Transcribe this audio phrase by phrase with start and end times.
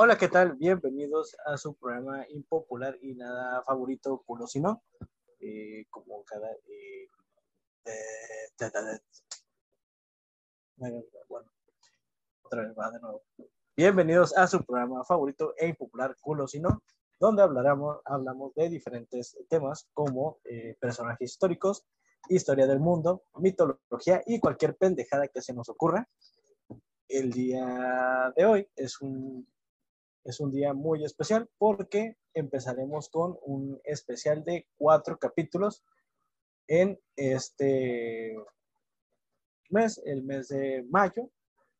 [0.00, 0.52] Hola, ¿qué tal?
[0.52, 4.84] Bienvenidos a su programa impopular y nada favorito, culo si no.
[5.40, 6.52] Eh, como cada.
[6.52, 7.08] eh,
[11.28, 11.50] bueno,
[12.42, 13.24] otra vez va de nuevo.
[13.76, 16.84] Bienvenidos a su programa favorito e impopular, culo si no,
[17.18, 21.84] donde hablaremos, hablamos de diferentes temas como eh, personajes históricos,
[22.28, 26.08] historia del mundo, mitología y cualquier pendejada que se nos ocurra.
[27.08, 29.44] El día de hoy es un
[30.28, 35.82] es un día muy especial porque empezaremos con un especial de cuatro capítulos
[36.66, 38.36] en este
[39.70, 41.30] mes, el mes de mayo,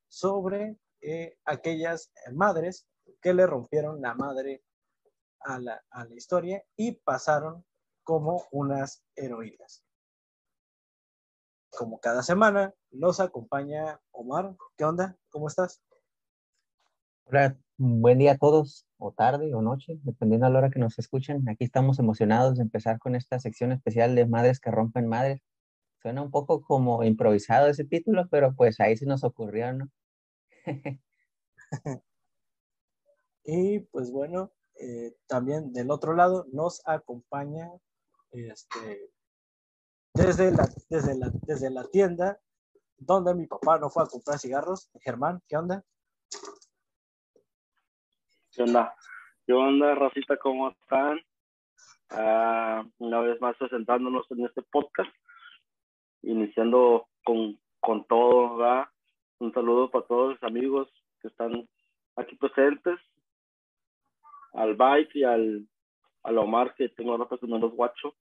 [0.08, 2.86] sobre eh, aquellas madres
[3.20, 4.62] que le rompieron la madre
[5.40, 7.66] a la, a la historia y pasaron
[8.02, 9.84] como unas heroínas.
[11.70, 14.56] Como cada semana, nos acompaña Omar.
[14.78, 15.18] ¿Qué onda?
[15.28, 15.82] ¿Cómo estás?
[17.26, 20.98] Hola, buen día a todos, o tarde o noche, dependiendo a la hora que nos
[20.98, 21.48] escuchen.
[21.48, 25.40] Aquí estamos emocionados de empezar con esta sección especial de Madres que rompen madres.
[26.02, 29.88] Suena un poco como improvisado ese título, pero pues ahí se nos ocurrió, ¿no?
[33.50, 37.70] Y pues bueno, eh, también del otro lado nos acompaña
[38.30, 39.10] este,
[40.12, 42.38] desde, la, desde, la, desde la tienda
[42.98, 44.90] donde mi papá no fue a comprar cigarros.
[45.00, 45.82] Germán, ¿qué onda?
[48.58, 48.92] ¿Qué onda?
[49.46, 49.96] ¿Qué onda?
[50.42, 51.20] ¿Cómo están?
[52.10, 55.14] Ah, una vez más presentándonos en este podcast,
[56.22, 58.88] iniciando con, con todo, ¿verdad?
[59.38, 60.88] Un saludo para todos los amigos
[61.22, 61.68] que están
[62.16, 62.98] aquí presentes,
[64.54, 65.68] al Bike y al,
[66.24, 68.16] al Omar, que tengo rato que no los guacho.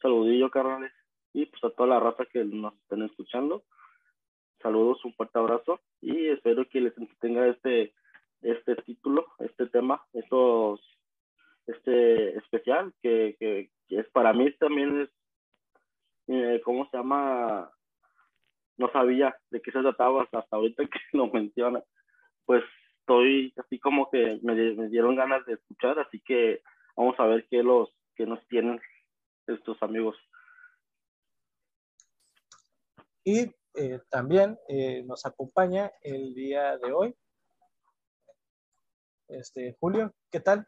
[0.00, 0.94] Saludillo, carnales.
[1.34, 3.64] Y pues a toda la raza que nos estén escuchando.
[4.62, 7.92] Saludos, un fuerte abrazo y espero que les entretenga este
[8.42, 10.80] este título, este tema, estos,
[11.66, 15.10] este especial, que, es para mí también es,
[16.28, 17.70] eh, ¿cómo se llama?
[18.76, 21.82] No sabía de qué se trataba hasta ahorita que lo menciona.
[22.44, 22.62] Pues
[23.00, 24.54] estoy así como que me,
[24.88, 26.62] dieron ganas de escuchar, así que
[26.96, 28.80] vamos a ver qué los que nos tienen
[29.46, 30.16] estos amigos.
[33.24, 37.14] Y eh, también eh, nos acompaña el día de hoy
[39.28, 40.66] este, Julio, ¿qué tal?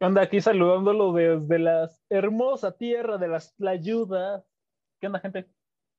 [0.00, 4.44] Anda aquí saludándolo desde la hermosa tierra de las Tlayudas.
[5.00, 5.48] ¿Qué onda, gente?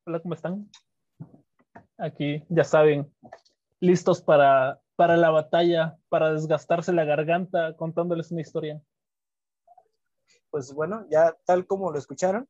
[0.06, 0.70] Hola, ¿cómo están?
[1.98, 3.12] Aquí, ya saben,
[3.80, 8.82] listos para, para la batalla, para desgastarse la garganta contándoles una historia.
[10.50, 12.48] Pues bueno, ya tal como lo escucharon,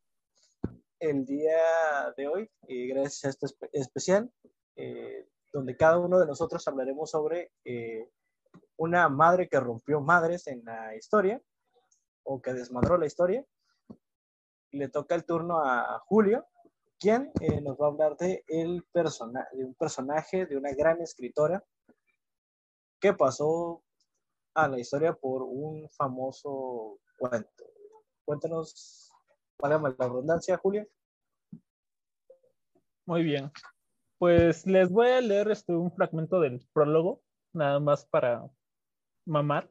[1.00, 4.32] el día de hoy, eh, gracias a este espe especial,
[4.76, 8.10] eh, donde cada uno de nosotros hablaremos sobre eh,
[8.78, 11.42] una madre que rompió madres en la historia
[12.24, 13.46] o que desmadró la historia.
[14.72, 16.46] Le toca el turno a Julio,
[17.00, 21.02] quien eh, nos va a hablar de, el persona de un personaje, de una gran
[21.02, 21.64] escritora
[23.00, 23.84] que pasó
[24.56, 27.66] a la historia por un famoso cuento.
[28.26, 29.12] Cuéntanos,
[29.60, 30.88] válgame la redundancia, Julio.
[33.06, 33.52] Muy bien.
[34.18, 37.22] Pues les voy a leer este, un fragmento del prólogo,
[37.54, 38.50] nada más para
[39.26, 39.70] mamar.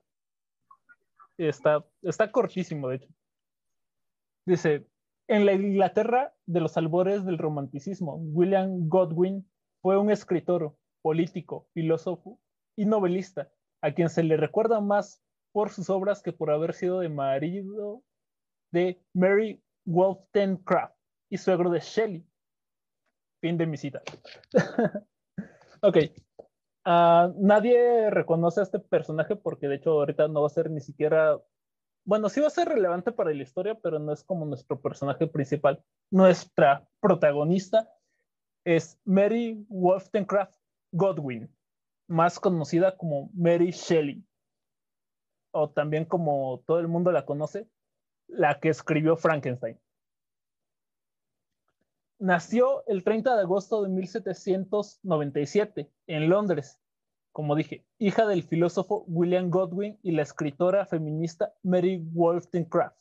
[1.38, 3.09] Está, está cortísimo, de hecho.
[4.47, 4.87] Dice,
[5.26, 9.48] en la Inglaterra de los albores del romanticismo, William Godwin
[9.81, 12.41] fue un escritor, político, filósofo
[12.76, 13.50] y novelista,
[13.82, 15.22] a quien se le recuerda más
[15.53, 18.03] por sus obras que por haber sido de marido
[18.72, 20.97] de Mary Wollstonecraft
[21.31, 22.26] y suegro de Shelley.
[23.41, 24.03] Fin de mi cita.
[25.82, 25.98] ok,
[26.86, 30.80] Uh, nadie reconoce a este personaje porque de hecho ahorita no va a ser ni
[30.82, 31.40] siquiera,
[32.04, 35.26] bueno, sí va a ser relevante para la historia, pero no es como nuestro personaje
[35.26, 35.82] principal.
[36.10, 37.88] Nuestra protagonista
[38.64, 40.58] es Mary Wollstonecraft
[40.92, 41.50] Godwin,
[42.06, 44.22] más conocida como Mary Shelley,
[45.52, 47.69] o también como todo el mundo la conoce,
[48.26, 49.78] la que escribió Frankenstein.
[52.19, 56.81] Nació el 30 de agosto de 1797 en Londres,
[57.32, 62.96] como dije, hija del filósofo William Godwin y la escritora feminista Mary Wollstonecraft.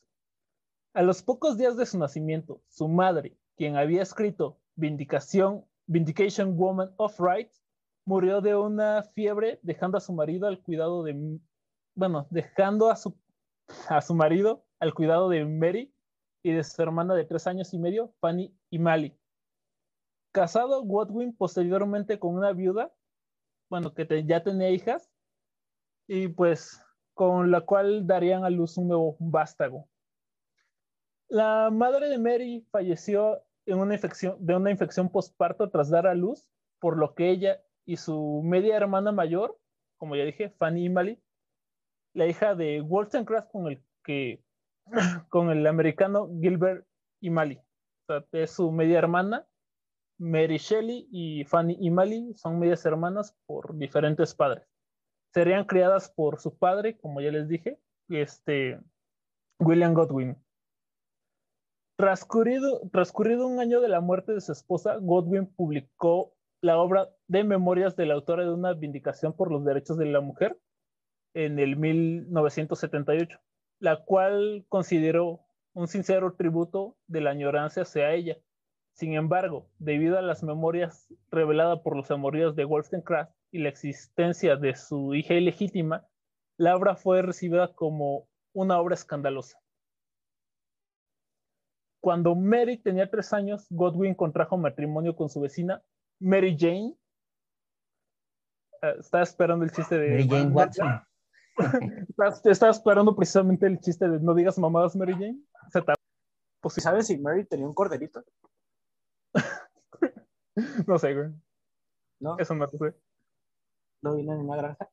[0.96, 6.92] A los pocos días de su nacimiento, su madre, quien había escrito Vindicación, Vindication Woman
[6.98, 7.64] of Rights,
[8.06, 11.40] murió de una fiebre dejando a su marido al cuidado de,
[11.96, 13.16] bueno, dejando a su,
[13.88, 15.94] a su marido al cuidado de Mary
[16.42, 19.16] y de su hermana de tres años y medio, Fanny y Mali.
[20.32, 22.92] Casado Godwin posteriormente con una viuda,
[23.70, 25.12] bueno, que ya tenía hijas,
[26.08, 26.82] y pues
[27.14, 29.88] con la cual darían a luz un nuevo vástago.
[31.28, 36.16] La madre de Mary falleció en una infección, de una infección postparto tras dar a
[36.16, 36.50] luz,
[36.80, 39.56] por lo que ella y su media hermana mayor,
[39.98, 41.22] como ya dije, Fanny Imali,
[42.16, 44.44] la hija de Wollstonecraft con el que
[45.30, 46.88] con el americano Gilbert
[47.22, 47.62] Imali.
[48.32, 49.48] Es su media hermana.
[50.20, 54.68] Mary Shelley y Fanny Imali son medias hermanas por diferentes padres.
[55.34, 57.80] Serían criadas por su padre, como ya les dije,
[58.10, 58.80] este
[59.60, 60.38] William Godwin.
[61.98, 67.44] Transcurrido, transcurrido un año de la muerte de su esposa, Godwin publicó la obra de
[67.44, 70.60] memorias de la autora de una vindicación por los derechos de la mujer
[71.34, 73.40] en el 1978,
[73.80, 75.43] la cual consideró
[75.74, 78.38] un sincero tributo de la añoranza hacia ella.
[78.94, 84.56] Sin embargo, debido a las memorias reveladas por los amoríos de Wollstonecraft y la existencia
[84.56, 86.08] de su hija ilegítima,
[86.58, 89.60] la obra fue recibida como una obra escandalosa.
[92.00, 95.82] Cuando Mary tenía tres años, Godwin contrajo matrimonio con su vecina
[96.20, 96.96] Mary Jane.
[98.82, 100.10] Uh, estaba esperando el chiste de...
[100.10, 101.02] Mary Jane Watson.
[102.46, 105.40] estaba esperando precisamente el chiste de no digas mamadas Mary Jane.
[106.62, 108.24] Pues si sabes si Mary tenía un corderito.
[110.88, 111.30] no sé, güey.
[112.20, 112.38] ¿No?
[112.38, 112.96] Eso no lo sé.
[114.02, 114.90] ¿No vino en una granja?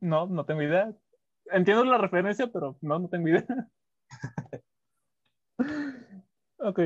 [0.00, 0.94] No, no tengo idea.
[1.46, 3.46] Entiendo la referencia, pero no, no tengo idea.
[6.58, 6.80] ok.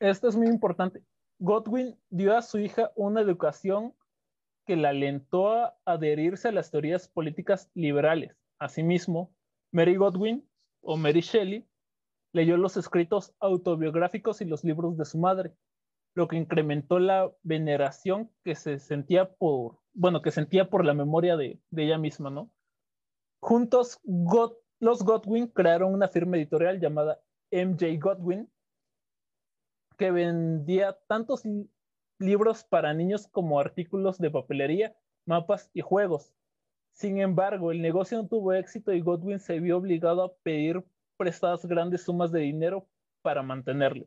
[0.00, 1.04] Esto es muy importante.
[1.38, 3.94] Godwin dio a su hija una educación
[4.72, 8.34] que la alentó a adherirse a las teorías políticas liberales.
[8.58, 9.30] Asimismo,
[9.70, 10.48] Mary Godwin
[10.80, 11.68] o Mary Shelley
[12.32, 15.52] leyó los escritos autobiográficos y los libros de su madre,
[16.14, 21.36] lo que incrementó la veneración que se sentía por, bueno, que sentía por la memoria
[21.36, 22.50] de, ella misma, ¿no?
[23.42, 24.00] Juntos,
[24.80, 27.20] los Godwin crearon una firma editorial llamada
[27.50, 28.50] MJ Godwin,
[29.98, 31.44] que vendía tantos
[32.22, 34.96] libros para niños como artículos de papelería,
[35.26, 36.32] mapas y juegos.
[36.92, 40.84] Sin embargo, el negocio no tuvo éxito y Godwin se vio obligado a pedir
[41.16, 42.86] prestadas grandes sumas de dinero
[43.22, 44.06] para mantenerlo.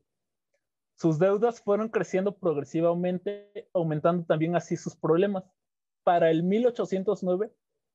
[0.97, 5.43] Sus deudas fueron creciendo progresivamente, aumentando también así sus problemas.
[6.03, 7.51] Para el 1809,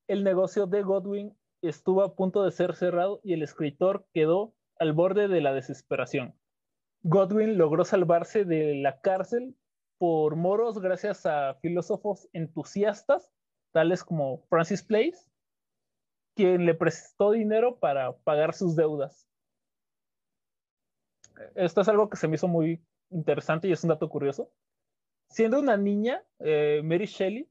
[0.08, 4.92] el negocio de Godwin estuvo a punto de ser cerrado y el escritor quedó al
[4.92, 6.34] borde de la desesperación.
[7.02, 9.54] Godwin logró salvarse de la cárcel
[10.00, 13.30] por moros gracias a filósofos entusiastas,
[13.70, 15.18] tales como Francis Place,
[16.34, 19.28] quien le prestó dinero para pagar sus deudas.
[21.54, 24.50] Esto es algo que se me hizo muy interesante y es un dato curioso.
[25.28, 27.50] Siendo una niña, eh, Mary Shelley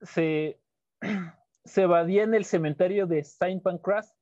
[0.00, 0.58] se,
[1.66, 4.16] se evadía en el cementerio de Saint Pancras,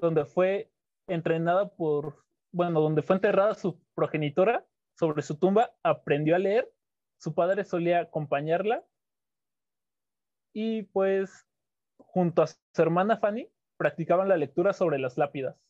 [0.00, 0.72] donde fue
[1.06, 4.66] entrenada por, bueno, donde fue enterrada su progenitora
[5.02, 6.72] sobre su tumba, aprendió a leer,
[7.18, 8.86] su padre solía acompañarla
[10.54, 11.44] y pues
[11.98, 15.60] junto a su hermana Fanny practicaban la lectura sobre las lápidas.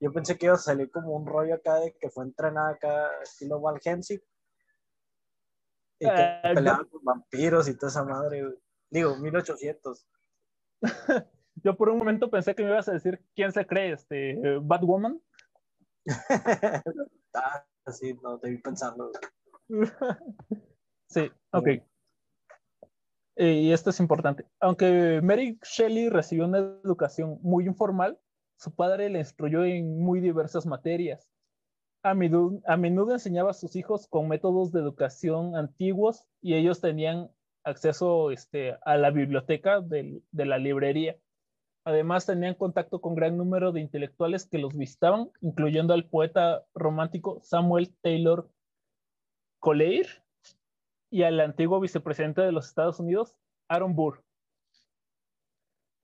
[0.00, 3.10] Yo pensé que iba a salir como un rollo acá de que fue entrenada acá
[3.22, 4.22] estilo Val Hensing.
[5.98, 8.44] Y que Eh, peleaban con vampiros y toda esa madre.
[8.88, 10.08] Digo, 1800.
[11.56, 15.20] Yo por un momento pensé que me ibas a decir quién se cree, este, Batwoman.
[17.34, 19.10] Ah, sí, no, pensando.
[19.68, 19.88] güey.
[21.08, 21.68] sí, ok.
[23.36, 24.44] Eh, y esto es importante.
[24.60, 28.18] Aunque Mary Shelley recibió una educación muy informal,
[28.58, 31.26] su padre le instruyó en muy diversas materias.
[32.02, 36.80] A menudo, a menudo enseñaba a sus hijos con métodos de educación antiguos y ellos
[36.80, 37.30] tenían
[37.64, 41.16] acceso este, a la biblioteca del- de la librería.
[41.84, 47.40] Además, tenían contacto con gran número de intelectuales que los visitaban, incluyendo al poeta romántico
[47.42, 48.50] Samuel Taylor
[49.60, 50.06] Coleir
[51.10, 53.36] y al antiguo vicepresidente de los Estados Unidos,
[53.68, 54.22] Aaron Burr.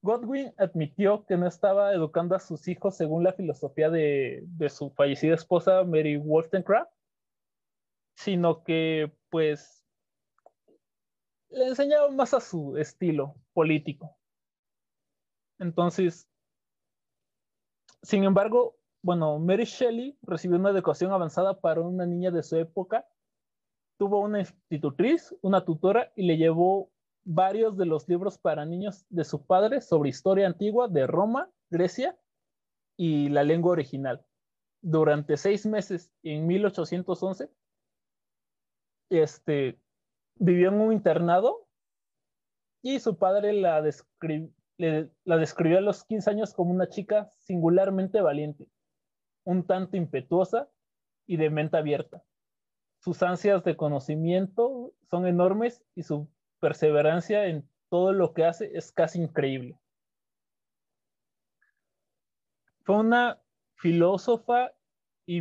[0.02, 4.90] Godwin admitió que no estaba educando a sus hijos según la filosofía de, de su
[4.90, 6.92] fallecida esposa Mary Wollstonecraft,
[8.14, 9.84] sino que pues
[11.48, 14.16] le enseñaba más a su estilo político.
[15.58, 16.28] Entonces,
[18.02, 23.06] sin embargo, bueno, Mary Shelley recibió una educación avanzada para una niña de su época.
[23.98, 26.90] Tuvo una institutriz, una tutora y le llevó
[27.24, 32.16] varios de los libros para niños de su padre sobre historia antigua de Roma, Grecia
[32.96, 34.24] y la lengua original.
[34.82, 37.50] Durante seis meses, en 1811,
[39.10, 39.80] este,
[40.36, 41.66] vivió en un internado
[42.82, 43.82] y su padre la,
[44.78, 48.66] la describió a los 15 años como una chica singularmente valiente,
[49.44, 50.68] un tanto impetuosa
[51.26, 52.22] y de mente abierta.
[52.98, 56.28] Sus ansias de conocimiento son enormes y su
[56.60, 59.78] perseverancia en todo lo que hace es casi increíble.
[62.82, 63.40] Fue una
[63.76, 64.72] filósofa
[65.26, 65.40] y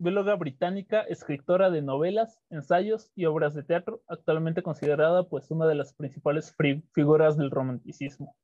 [0.00, 5.74] bióloga británica, escritora de novelas, ensayos y obras de teatro, actualmente considerada pues una de
[5.74, 6.56] las principales
[6.94, 8.34] figuras del romanticismo.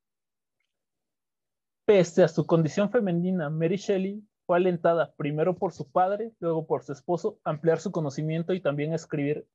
[1.85, 6.83] Pese a su condición femenina, Mary Shelley fue alentada primero por su padre, luego por
[6.83, 9.47] su esposo, a ampliar su conocimiento y también a escribir.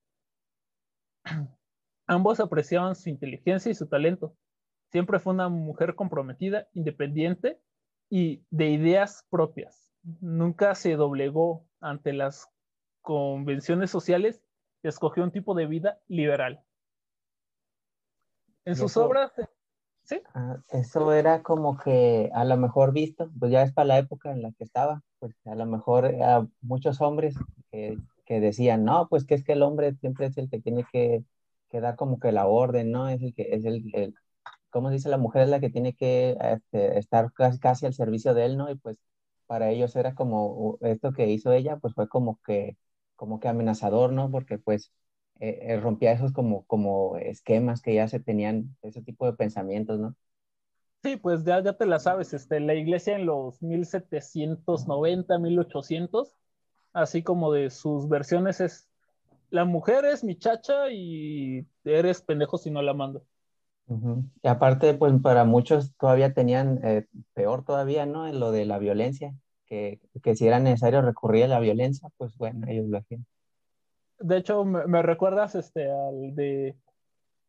[2.09, 4.35] Ambos apreciaban su inteligencia y su talento.
[4.91, 7.61] Siempre fue una mujer comprometida, independiente
[8.11, 9.92] y de ideas propias.
[10.21, 12.49] Nunca se doblegó ante las
[13.01, 14.43] convenciones sociales
[14.83, 16.65] y escogió un tipo de vida liberal.
[18.65, 19.33] En sus obras
[20.05, 20.21] ¿Sí?
[20.35, 24.33] Ah, eso era como que a lo mejor visto, pues ya es para la época
[24.33, 27.37] en la que estaba, pues a lo mejor a muchos hombres
[27.71, 30.85] que, que, decían, no, pues que es que el hombre siempre es el que tiene
[30.93, 31.25] que,
[31.71, 33.09] que dar como que la orden, ¿no?
[33.09, 34.15] Es el que es el, el
[34.71, 35.09] ¿cómo se dice?
[35.09, 38.57] La mujer es la que tiene que este, estar casi, casi al servicio de él,
[38.57, 38.71] ¿no?
[38.71, 38.99] Y pues
[39.53, 42.79] para ellos era como esto que hizo ella, pues fue como que,
[43.17, 44.31] como que amenazador, ¿no?
[44.31, 44.95] Porque pues
[45.41, 50.01] eh, eh, rompía esos como, como esquemas que ya se tenían, ese tipo de pensamientos,
[50.01, 50.17] ¿no?
[51.03, 56.35] Sí, pues ya, ya te la sabes, este, la iglesia en los 1790, 1800,
[56.95, 58.89] así como de sus versiones es,
[59.51, 63.23] la mujer es mi chacha y eres pendejo si no la mando.
[64.43, 68.27] Y aparte, pues para muchos todavía tenían, eh, peor todavía, ¿no?
[68.27, 69.35] En lo de la violencia,
[69.67, 73.27] que, que si era necesario recurrir a la violencia, pues bueno, ellos lo hacían
[74.23, 76.77] de hecho, me, recuerdas este, al de.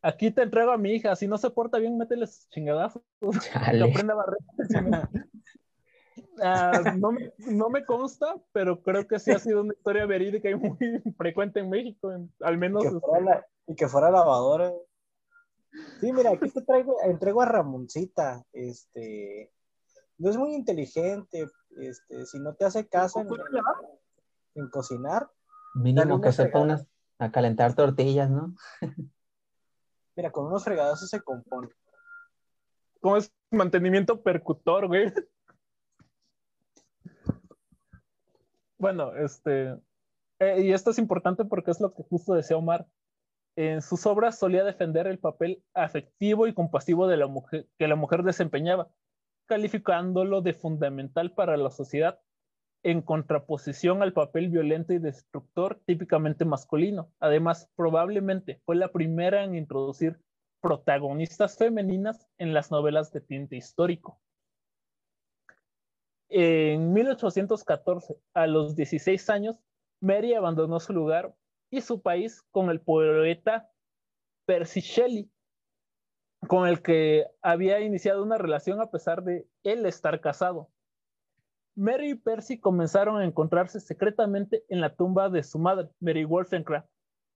[0.02, 3.02] Aquí te entrego a mi hija, si no se porta bien, mételes chingadazos.
[3.72, 5.10] Que aprenda a barrer.
[6.42, 10.50] Ah, no, me, no, me consta, pero creo que sí ha sido una historia verídica
[10.50, 10.78] y muy
[11.18, 12.12] frecuente en México,
[12.42, 12.84] al menos.
[12.84, 14.74] Y que, fuera y que fuera lavadora.
[16.00, 18.46] Sí, mira, aquí te traigo, entrego a Ramoncita.
[18.54, 19.52] Este,
[20.18, 21.48] no es muy inteligente.
[21.78, 23.28] Este, si no te hace caso en,
[24.56, 25.30] en cocinar,
[25.74, 26.88] Mínimo que sepa unas,
[27.18, 28.56] a calentar tortillas, ¿no?
[30.16, 31.70] Mira, con unos fregados se compone.
[33.02, 35.12] ¿Cómo es mantenimiento percutor, güey?
[38.78, 39.80] Bueno, este.
[40.40, 42.86] Eh, y esto es importante porque es lo que justo decía Omar.
[43.56, 47.96] En sus obras solía defender el papel afectivo y compasivo de la mujer, que la
[47.96, 48.90] mujer desempeñaba,
[49.48, 52.20] calificándolo de fundamental para la sociedad
[52.84, 57.12] en contraposición al papel violento y destructor típicamente masculino.
[57.20, 60.20] Además, probablemente fue la primera en introducir
[60.62, 64.20] protagonistas femeninas en las novelas de tinte histórico.
[66.30, 69.60] En 1814, a los 16 años,
[70.02, 71.36] Mary abandonó su lugar
[71.74, 73.68] y su país con el poeta
[74.46, 75.32] Percy Shelley,
[76.48, 80.70] con el que había iniciado una relación a pesar de él estar casado.
[81.76, 86.88] Mary y Percy comenzaron a encontrarse secretamente en la tumba de su madre, Mary Wollstonecraft,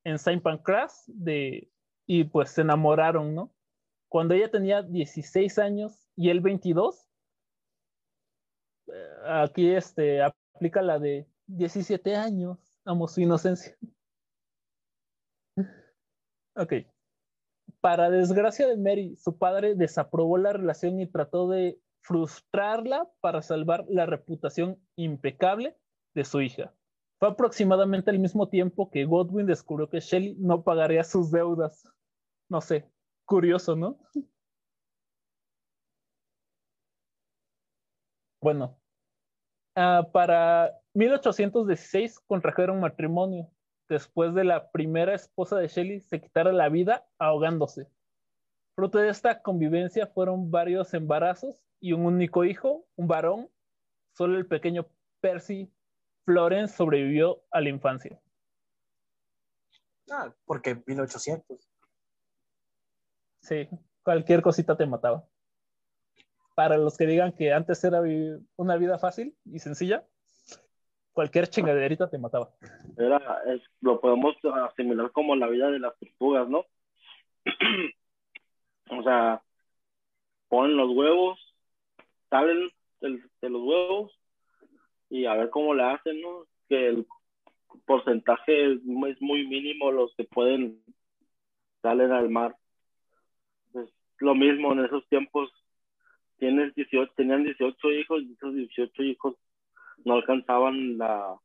[0.03, 1.72] en Saint Pancras, de,
[2.06, 3.51] y pues se enamoraron, ¿no?
[4.08, 7.10] Cuando ella tenía 16 años y él 22,
[8.86, 13.75] eh, aquí este, aplica la de 17 años, amo su inocencia.
[16.57, 16.73] Ok.
[17.81, 23.85] Para desgracia de Mary, su padre desaprobó la relación y trató de frustrarla para salvar
[23.89, 25.77] la reputación impecable
[26.15, 26.73] de su hija.
[27.19, 31.83] Fue aproximadamente al mismo tiempo que Godwin descubrió que Shelley no pagaría sus deudas.
[32.49, 32.89] No sé,
[33.25, 33.99] curioso, ¿no?
[38.41, 38.79] Bueno,
[39.75, 43.51] uh, para 1816 contrajeron matrimonio.
[43.89, 47.88] Después de la primera esposa de Shelley se quitara la vida ahogándose.
[48.75, 53.50] Fruto de esta convivencia fueron varios embarazos y un único hijo, un varón.
[54.13, 54.88] Solo el pequeño
[55.22, 55.72] Percy
[56.25, 58.20] Florence sobrevivió a la infancia.
[60.10, 61.70] Ah, porque 1800.
[63.41, 63.70] Sí,
[64.03, 65.25] cualquier cosita te mataba.
[66.56, 68.01] Para los que digan que antes era
[68.58, 70.06] una vida fácil y sencilla,
[71.17, 72.51] cualquier chingaderita te mataba.
[72.95, 73.19] Era,
[73.81, 74.36] lo podemos
[74.69, 76.63] asimilar como la vida de las tortugas, ¿no?
[78.89, 79.41] O sea,
[80.47, 81.39] ponen los huevos,
[82.29, 82.69] salen
[83.01, 84.17] de, los huevos
[85.09, 86.45] y a ver cómo le hacen, ¿no?
[86.69, 87.07] Que el
[87.86, 90.83] porcentaje es, muy mínimo los que pueden
[91.81, 92.55] salen al mar.
[94.19, 95.50] Lo mismo en esos tiempos,
[96.38, 99.36] tienes 18, tenían 18 hijos y esos 18 hijos
[100.06, 101.39] no alcanzaban la,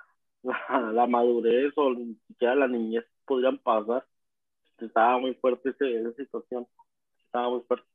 [0.42, 4.06] la, la madurez o ni siquiera la niñez podrían pasar.
[4.78, 6.66] Estaba muy fuerte esa situación,
[7.24, 7.86] estaba muy fuerte.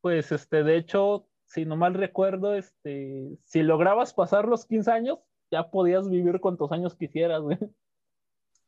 [0.00, 5.18] Pues, este, de hecho, si no mal recuerdo, este, si lograbas pasar los 15 años,
[5.50, 7.58] ya podías vivir cuantos años quisieras, güey.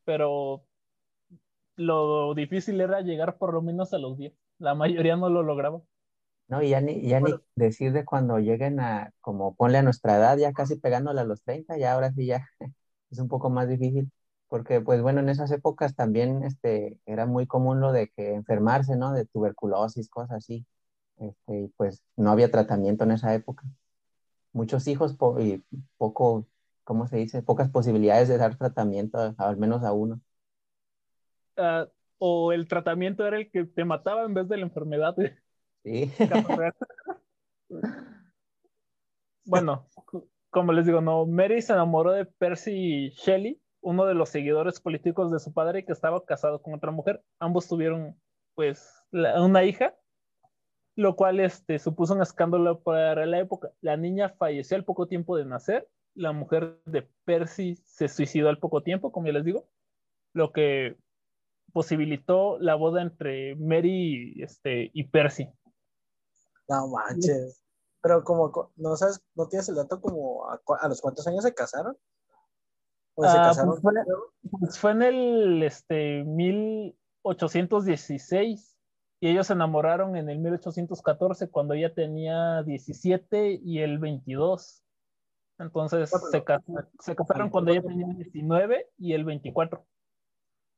[0.05, 0.65] Pero
[1.77, 4.35] lo difícil era llegar por lo menos a los 10.
[4.59, 5.81] La mayoría no lo lograba.
[6.53, 10.17] No, y ya ni, ya ni decir de cuando lleguen a, como ponle a nuestra
[10.17, 12.47] edad, ya casi pegándole a los 30, ya ahora sí ya
[13.11, 14.11] es un poco más difícil.
[14.49, 18.97] Porque, pues bueno, en esas épocas también este, era muy común lo de que enfermarse,
[18.97, 19.13] ¿no?
[19.15, 20.67] De tuberculosis, cosas así.
[21.19, 23.65] Este, y pues no había tratamiento en esa época.
[24.53, 25.65] Muchos hijos po- y
[25.99, 26.47] poco,
[26.85, 27.43] ¿cómo se dice?
[27.43, 30.21] Pocas posibilidades de dar tratamiento, a- al menos a uno.
[31.57, 35.15] Ah, o el tratamiento era el que te mataba en vez de la enfermedad.
[39.45, 39.89] bueno,
[40.51, 45.33] como les digo, no, Mary se enamoró de Percy Shelley, uno de los seguidores políticos
[45.33, 47.23] de su padre que estaba casado con otra mujer.
[47.41, 48.17] Ambos tuvieron,
[48.55, 49.97] pues, una hija,
[50.95, 53.73] lo cual este, supuso un escándalo para la época.
[53.81, 58.59] La niña falleció al poco tiempo de nacer, la mujer de Percy se suicidó al
[58.59, 59.69] poco tiempo, como ya les digo,
[60.35, 60.97] lo que
[61.73, 65.49] posibilitó la boda entre Mary y, este, y Percy.
[66.73, 67.63] No manches.
[68.01, 71.55] Pero como, co- no sabes, no tienes el dato como a, los cuántos años se
[71.55, 71.97] casaron.
[73.15, 73.79] ¿O se Ah, casaron?
[73.81, 73.93] pues fue,
[74.59, 78.77] pues fue en el este, 1816
[79.21, 84.83] y ellos se enamoraron en el 1814 cuando ella tenía 17 y él 22.
[85.59, 86.63] Entonces No, se, cas-
[87.01, 89.87] se casaron cuando ella tenía 19 y él 24.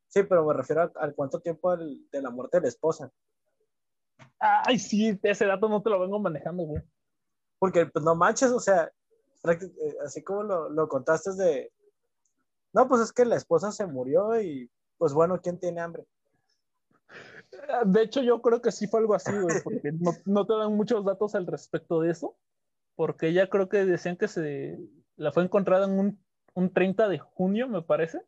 [0.09, 3.11] Sí, pero me refiero al cuánto tiempo del- de la muerte de la esposa.
[4.39, 6.83] Ay, sí, ese dato no te lo vengo manejando, güey.
[7.59, 8.91] Porque, pues no manches, o sea,
[9.47, 11.71] eh, así como lo, lo contaste de.
[12.73, 16.05] No, pues es que la esposa se murió y, pues bueno, ¿quién tiene hambre?
[17.85, 20.75] De hecho, yo creo que sí fue algo así, güey, porque no, no te dan
[20.75, 22.35] muchos datos al respecto de eso,
[22.95, 24.77] porque ella creo que decían que se
[25.15, 28.21] la fue encontrada en un, un 30 de junio, me parece,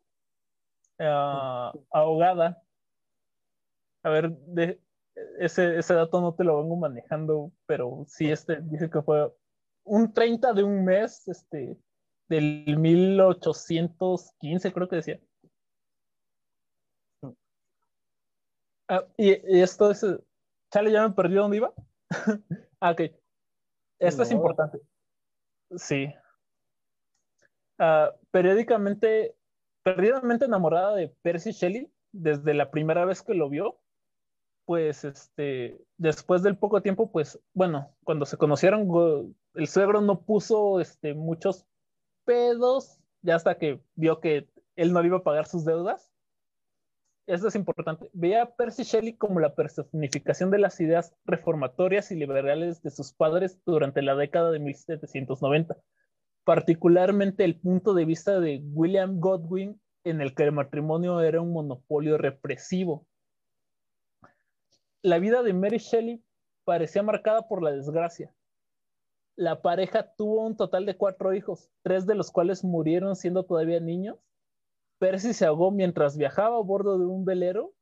[0.98, 2.62] ah, ahogada.
[4.02, 4.80] A ver, de,
[5.38, 9.32] ese, ese dato no te lo vengo manejando, pero sí, este dice que fue
[9.84, 11.78] un 30 de un mes, este,
[12.28, 15.20] del 1815, creo que decía.
[18.88, 20.04] Ah, y, y esto es.
[20.72, 21.72] Chale, ya me perdí dónde iba.
[22.80, 23.00] ah, ok.
[23.98, 24.80] Esto es importante.
[25.76, 26.12] Sí.
[27.78, 29.36] Ah, periódicamente,
[29.82, 33.80] perdidamente enamorada de Percy Shelley, desde la primera vez que lo vio,
[34.68, 38.86] pues este, después del poco tiempo, pues, bueno, cuando se conocieron,
[39.54, 41.64] el suegro no puso este, muchos
[42.26, 46.12] pedos, ya hasta que vio que él no iba a pagar sus deudas.
[47.26, 48.10] Esto es importante.
[48.12, 53.14] Veía a Percy Shelley como la personificación de las ideas reformatorias y liberales de sus
[53.14, 55.78] padres durante la década de 1790,
[56.44, 61.54] particularmente el punto de vista de William Godwin en el que el matrimonio era un
[61.54, 63.07] monopolio represivo.
[65.02, 66.24] La vida de Mary Shelley
[66.64, 68.34] parecía marcada por la desgracia.
[69.36, 73.78] La pareja tuvo un total de cuatro hijos, tres de los cuales murieron siendo todavía
[73.78, 74.18] niños.
[74.98, 77.72] Percy se ahogó mientras viajaba a bordo de un velero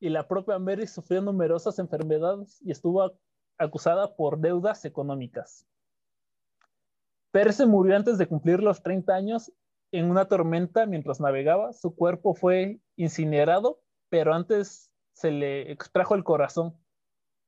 [0.00, 3.12] y la propia Mary sufrió numerosas enfermedades y estuvo
[3.58, 5.66] acusada por deudas económicas.
[7.30, 9.52] Percy murió antes de cumplir los 30 años
[9.92, 11.74] en una tormenta mientras navegaba.
[11.74, 14.87] Su cuerpo fue incinerado, pero antes
[15.18, 16.78] se le extrajo el corazón.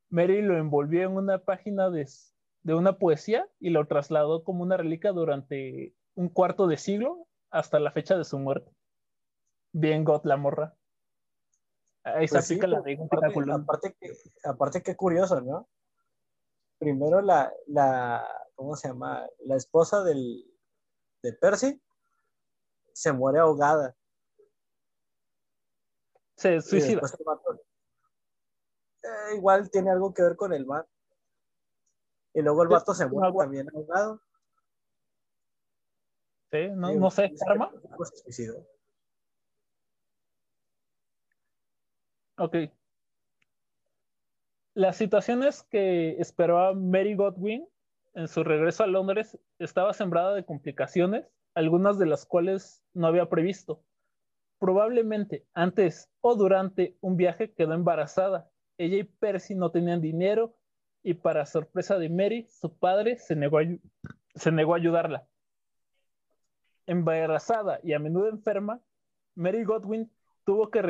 [0.08, 2.08] Mary lo envolvió en una página de,
[2.62, 7.78] de una poesía y lo trasladó como una reliquia durante un cuarto de siglo hasta
[7.78, 8.72] la fecha de su muerte.
[9.70, 10.74] Bien, God, la morra.
[12.02, 15.68] Ahí se Pues sí, aplica la pues, regla aparte, aparte que, aparte qué curioso, ¿no?
[16.80, 19.28] Primero la, la, ¿cómo se llama?
[19.46, 20.44] La esposa del,
[21.22, 21.80] de Percy
[22.94, 23.94] se muere ahogada.
[26.40, 27.02] Se suicida.
[29.02, 30.88] Eh, igual tiene algo que ver con el mar.
[32.32, 34.22] Y luego el vato se muere también ahogado.
[36.50, 37.70] Sí, no, Sí, no sé, karma.
[42.38, 42.56] Ok.
[44.72, 47.68] Las situaciones que esperaba Mary Godwin
[48.14, 53.28] en su regreso a Londres estaba sembrada de complicaciones, algunas de las cuales no había
[53.28, 53.84] previsto.
[54.60, 58.50] Probablemente antes o durante un viaje quedó embarazada.
[58.76, 60.54] Ella y Percy no tenían dinero
[61.02, 63.62] y para sorpresa de Mary, su padre se negó a,
[64.34, 65.26] se negó ayudarla.
[66.86, 68.82] Embarazada y a menudo enferma,
[69.34, 70.10] Mary Godwin
[70.44, 70.82] tuvo que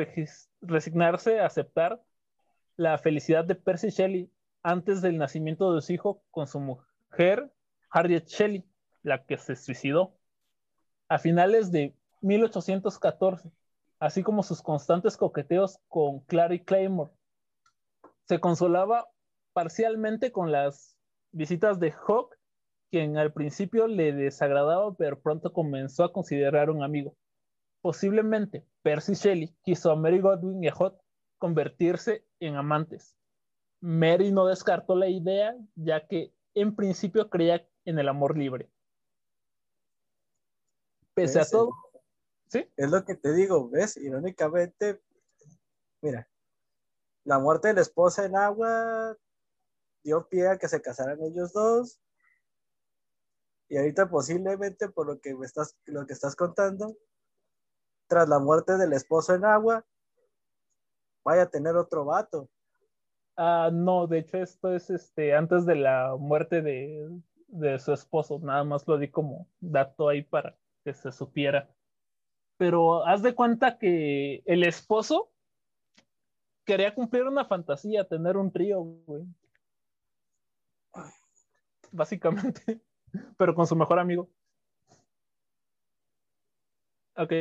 [0.61, 2.03] resignarse a aceptar
[2.75, 4.29] la felicidad de Percy Shelley
[4.63, 7.53] antes del nacimiento de su hijo con su mujer
[7.89, 8.65] Harriet Shelley,
[9.01, 10.13] la que se suicidó.
[11.07, 13.49] A finales de 1814,
[14.01, 17.11] así como sus constantes coqueteos con Clary Claymore.
[18.27, 19.07] Se consolaba
[19.53, 20.97] parcialmente con las
[21.31, 22.35] visitas de Hawk,
[22.89, 27.15] quien al principio le desagradaba, pero pronto comenzó a considerar un amigo.
[27.81, 30.99] Posiblemente Percy Shelley quiso a Mary Godwin y a Hawk
[31.37, 33.15] convertirse en amantes.
[33.81, 38.67] Mary no descartó la idea, ya que en principio creía en el amor libre.
[41.13, 41.71] Pese a todo,
[42.53, 43.97] es lo que te digo, ¿ves?
[43.97, 45.01] Irónicamente,
[46.01, 46.27] mira,
[47.23, 49.15] la muerte de la esposa en agua
[50.03, 51.99] dio pie a que se casaran ellos dos.
[53.69, 56.97] Y ahorita posiblemente por lo que me estás, lo que estás contando,
[58.07, 59.85] tras la muerte del esposo en agua,
[61.23, 62.49] vaya a tener otro vato.
[63.37, 68.39] Ah, no, de hecho esto es este antes de la muerte de, de su esposo,
[68.39, 71.73] nada más lo di como dato ahí para que se supiera
[72.61, 75.31] pero haz de cuenta que el esposo
[76.63, 79.23] quería cumplir una fantasía, tener un trío, güey.
[81.91, 82.79] Básicamente,
[83.37, 84.29] pero con su mejor amigo.
[87.17, 87.33] Ok.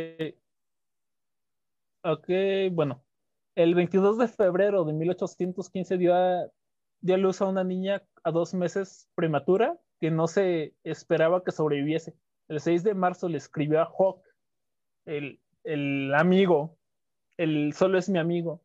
[2.02, 2.28] Ok,
[2.72, 3.04] bueno.
[3.54, 6.50] El 22 de febrero de 1815 dio a,
[7.02, 12.16] luz a una niña a dos meses prematura que no se esperaba que sobreviviese.
[12.48, 14.29] El 6 de marzo le escribió a Hawk
[15.10, 16.78] el, amigo,
[17.36, 18.62] el solo es mi amigo.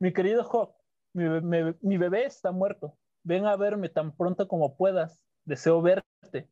[0.00, 0.74] Mi querido Hawk,
[1.14, 2.96] mi, bebé está muerto.
[3.22, 5.24] Ven a verme tan pronto como puedas.
[5.44, 6.48] Deseo verte.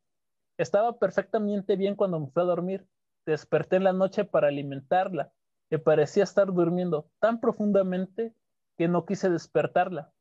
[0.57, 2.87] Estaba perfectamente bien cuando me fui a dormir.
[3.25, 5.31] Desperté en la noche para alimentarla,
[5.69, 8.33] que parecía estar durmiendo tan profundamente
[8.77, 10.11] que no quise despertarla.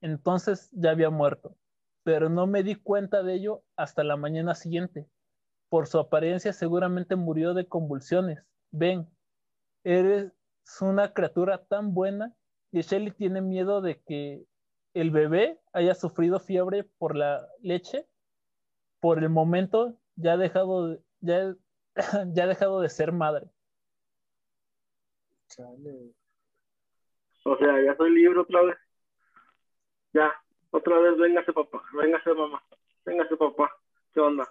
[0.00, 1.56] Entonces ya había muerto,
[2.02, 5.08] pero no me di cuenta de ello hasta la mañana siguiente.
[5.68, 8.42] Por su apariencia seguramente murió de convulsiones.
[8.70, 9.08] Ven,
[9.84, 10.32] eres
[10.80, 12.34] una criatura tan buena
[12.70, 14.44] y Shelly tiene miedo de que
[14.94, 18.06] el bebé haya sufrido fiebre por la leche.
[19.00, 21.54] Por el momento ya ha dejado de, ya,
[22.32, 23.46] ya ha dejado de ser madre.
[27.44, 28.76] O sea, ya soy libre otra vez.
[30.12, 30.32] Ya,
[30.70, 32.62] otra vez, véngase papá, véngase mamá,
[33.04, 33.70] véngase papá.
[34.12, 34.44] ¿Qué onda?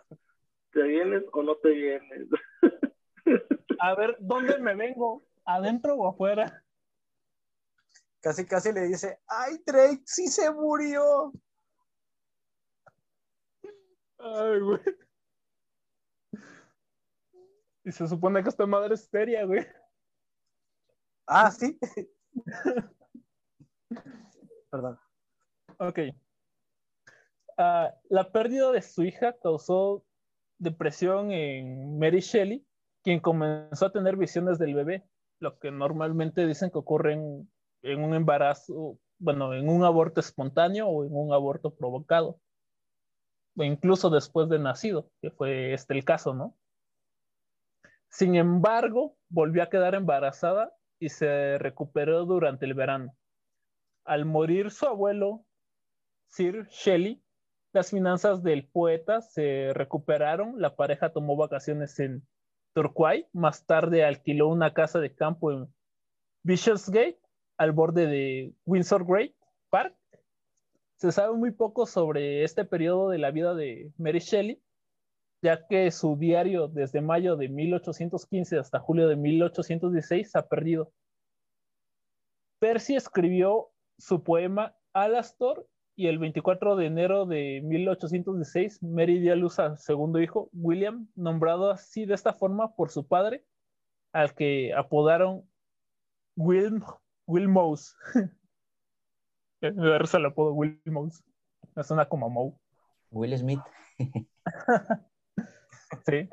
[0.78, 2.30] ¿Te vienes o no te vienes?
[3.80, 5.24] A ver, ¿dónde me vengo?
[5.44, 6.64] ¿Adentro o afuera?
[8.22, 11.34] Casi, casi le dice, ¡ay, Drake, sí se murió!
[14.20, 14.80] Ay, güey.
[17.84, 19.66] Y se supone que esta madre es seria, güey.
[21.26, 21.80] Ah, sí.
[24.70, 25.00] Perdón.
[25.80, 26.00] Ok.
[27.58, 30.07] Ah, la pérdida de su hija causó
[30.60, 32.66] depresión en Mary Shelley,
[33.04, 35.08] quien comenzó a tener visiones del bebé,
[35.40, 41.06] lo que normalmente dicen que ocurre en, un embarazo, bueno, en un aborto espontáneo o
[41.06, 42.40] en un aborto provocado,
[43.56, 46.56] o incluso después de nacido, que fue este el caso, ¿no?
[48.10, 53.16] Sin embargo, volvió a quedar embarazada y se recuperó durante el verano.
[54.06, 55.46] Al morir su abuelo,
[56.28, 57.22] Sir Shelley,
[57.74, 62.26] las finanzas del poeta se recuperaron, la pareja tomó vacaciones en
[62.74, 65.68] Torquay, más tarde alquiló una casa de campo en
[66.44, 67.20] Bishopsgate,
[67.58, 69.34] al borde de Windsor Great
[69.70, 69.96] Park.
[70.96, 74.62] Se sabe muy poco sobre este periodo de la vida de Mary Shelley,
[75.42, 80.92] ya que su diario desde mayo de 1815 hasta julio de 1816 se ha perdido.
[82.60, 89.36] Percy escribió su poema Alastor y el 24 de enero de 1816, Mary dio a
[89.36, 93.44] luz a segundo hijo, William, nombrado así de esta forma por su padre,
[94.14, 95.50] al que apodaron
[96.36, 96.84] Will,
[97.26, 97.96] Will Mouse.
[99.60, 101.24] Me el apodo Will Mouse.
[101.76, 102.54] Me suena como Moe.
[103.10, 103.62] Will Smith.
[106.06, 106.30] sí.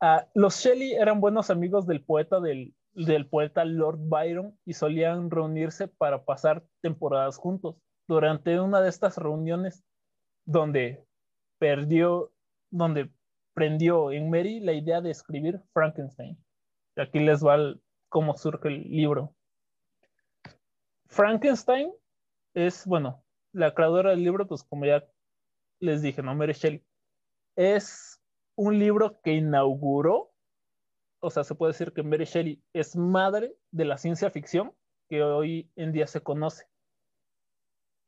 [0.00, 5.32] Ah, los Shelley eran buenos amigos del poeta del, del poeta Lord Byron y solían
[5.32, 7.74] reunirse para pasar temporadas juntos
[8.08, 9.84] durante una de estas reuniones
[10.46, 11.06] donde
[11.58, 12.32] perdió,
[12.70, 13.10] donde
[13.54, 16.42] prendió en Mary la idea de escribir Frankenstein.
[16.96, 17.58] Aquí les va
[18.08, 19.34] cómo surge el libro.
[21.06, 21.92] Frankenstein
[22.54, 25.04] es, bueno, la creadora del libro, pues como ya
[25.80, 26.34] les dije, ¿no?
[26.34, 26.84] Mary Shelley.
[27.56, 28.20] Es
[28.56, 30.32] un libro que inauguró,
[31.20, 34.74] o sea, se puede decir que Mary Shelley es madre de la ciencia ficción
[35.08, 36.66] que hoy en día se conoce.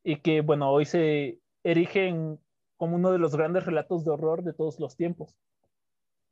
[0.02, 2.14] Y que, bueno, hoy se erige
[2.76, 5.36] como uno de los grandes relatos de horror de todos los tiempos.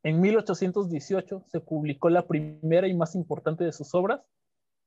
[0.03, 4.21] En 1818 se publicó la primera y más importante de sus obras,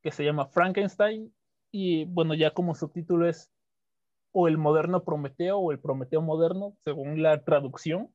[0.03, 1.33] que se llama Frankenstein,
[1.71, 3.51] y bueno, ya como subtítulo es
[4.33, 8.11] o el moderno Prometeo o el Prometeo moderno, según la traducción.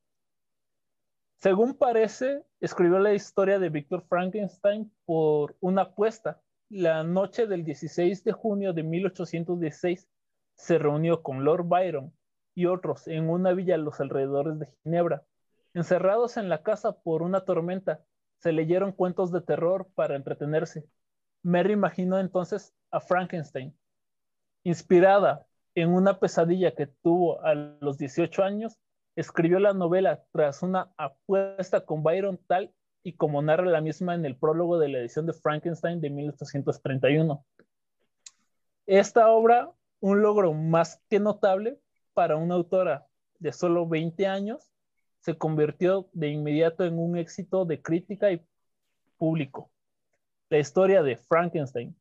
[1.36, 6.41] Según parece, escribió la historia de Víctor Frankenstein por una apuesta.
[6.69, 10.08] La noche del 16 de junio de 1816
[10.58, 12.13] se reunió con Lord Byron
[12.56, 15.24] y otros en una villa a los alrededores de Ginebra.
[15.74, 18.04] Encerrados en la casa por una tormenta,
[18.39, 20.88] se leyeron cuentos de terror para entretenerse.
[21.43, 23.78] Mary imaginó entonces a Frankenstein.
[24.63, 28.78] Inspirada en una pesadilla que tuvo a los 18 años,
[29.15, 34.26] escribió la novela tras una apuesta con Byron tal y como narra la misma en
[34.26, 37.46] el prólogo de la edición de Frankenstein de 1831.
[38.88, 41.80] Esta obra, un logro más que notable
[42.14, 43.08] para una autora
[43.40, 44.72] de solo 20 años,
[45.20, 48.46] se convirtió de inmediato en un éxito de crítica y
[49.18, 49.72] público.
[50.50, 51.96] La historia de Frankenstein,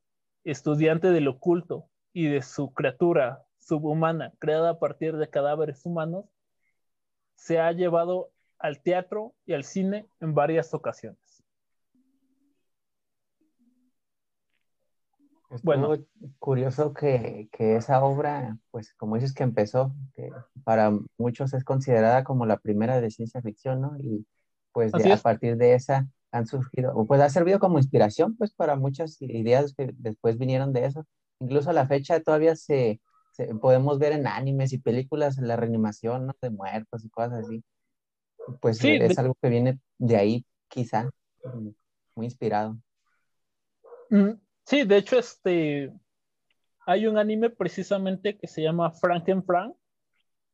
[0.44, 6.26] estudiante del oculto y de su criatura subhumana creada a partir de cadáveres humanos,
[7.34, 11.25] se ha llevado al teatro y al cine en varias ocasiones.
[15.62, 15.96] Bueno,
[16.38, 20.30] curioso que, esa obra, pues como dices que empezó, que
[20.64, 23.96] para muchos es considerada como la primera de ciencia ficción, ¿no?
[23.98, 24.26] Y
[24.72, 28.76] pues a partir de esa han surgido, o pues ha servido como inspiración, pues para
[28.76, 31.06] muchas ideas que después vinieron de eso.
[31.40, 33.00] Incluso a la fecha todavía se,
[33.60, 37.64] podemos ver en animes y películas la reanimación de muertos y cosas así.
[38.60, 41.10] Pues es algo que viene de ahí, quizá,
[42.14, 42.78] muy inspirado.
[44.10, 44.30] Mm,
[44.66, 45.92] sí, de hecho, este
[46.86, 49.74] hay un anime precisamente que se llama Frankenfrank,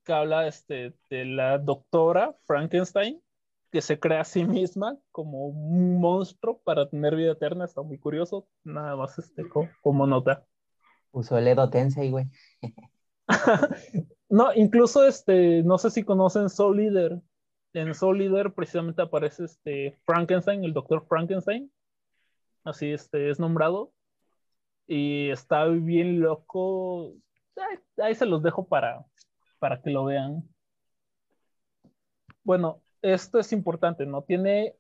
[0.03, 3.23] que habla este, de la doctora Frankenstein,
[3.71, 7.67] que se crea a sí misma como un monstruo para tener vida eterna.
[7.67, 9.45] Está muy curioso, nada más este,
[9.83, 10.47] como nota.
[11.11, 12.25] Usó el Edo Tensei, güey.
[14.31, 17.21] no, incluso este, no sé si conocen Soul Leader.
[17.75, 21.71] En Soul Leader precisamente aparece este Frankenstein, el doctor Frankenstein.
[22.65, 23.93] Así este, es nombrado.
[24.87, 27.15] Y está bien loco.
[27.99, 29.05] Ahí, se los dejo para,
[29.59, 30.43] para que lo vean.
[32.45, 34.23] Bueno, esto es importante, ¿no?
[34.23, 34.77] Tiene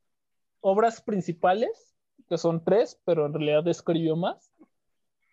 [0.61, 1.95] obras principales,
[2.29, 4.53] que son tres, pero en realidad escribió más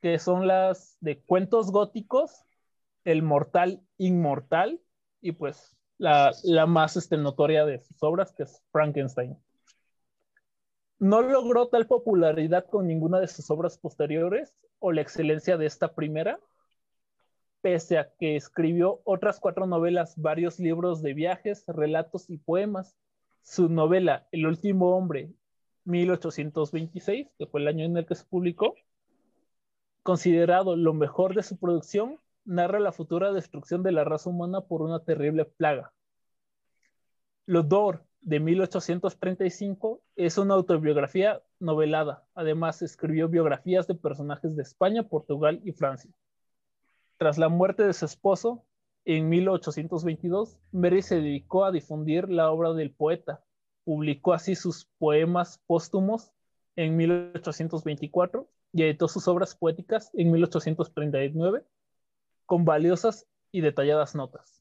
[0.02, 2.46] que son las de cuentos góticos,
[3.04, 4.82] El Mortal Inmortal
[5.22, 6.32] y pues la,
[6.68, 9.38] más este, notoria de sus obras, que es Frankenstein.
[11.00, 15.96] No logró tal popularidad con ninguna de sus obras posteriores o la excelencia de esta
[15.96, 16.40] primera,
[17.62, 22.98] pese a que escribió otras cuatro novelas, varios libros de viajes, relatos y poemas.
[23.44, 25.32] Su novela El último hombre,
[25.86, 28.76] 1826, que fue el año en el que se publicó,
[30.04, 34.82] considerado lo mejor de su producción, narra la futura destrucción de la raza humana por
[34.82, 35.94] una terrible plaga.
[37.46, 42.26] L'Odor, de 1835, es una autobiografía novelada.
[42.36, 46.12] Además, escribió biografías de personajes de España, Portugal y Francia.
[47.18, 48.66] Tras la muerte de su esposo,
[49.06, 53.44] en 1822, Mary se dedicó a difundir la obra del poeta.
[53.84, 56.32] Publicó así sus poemas póstumos
[56.76, 61.66] en 1824 y editó sus obras poéticas en 1839
[62.46, 64.59] con valiosas y detalladas notas.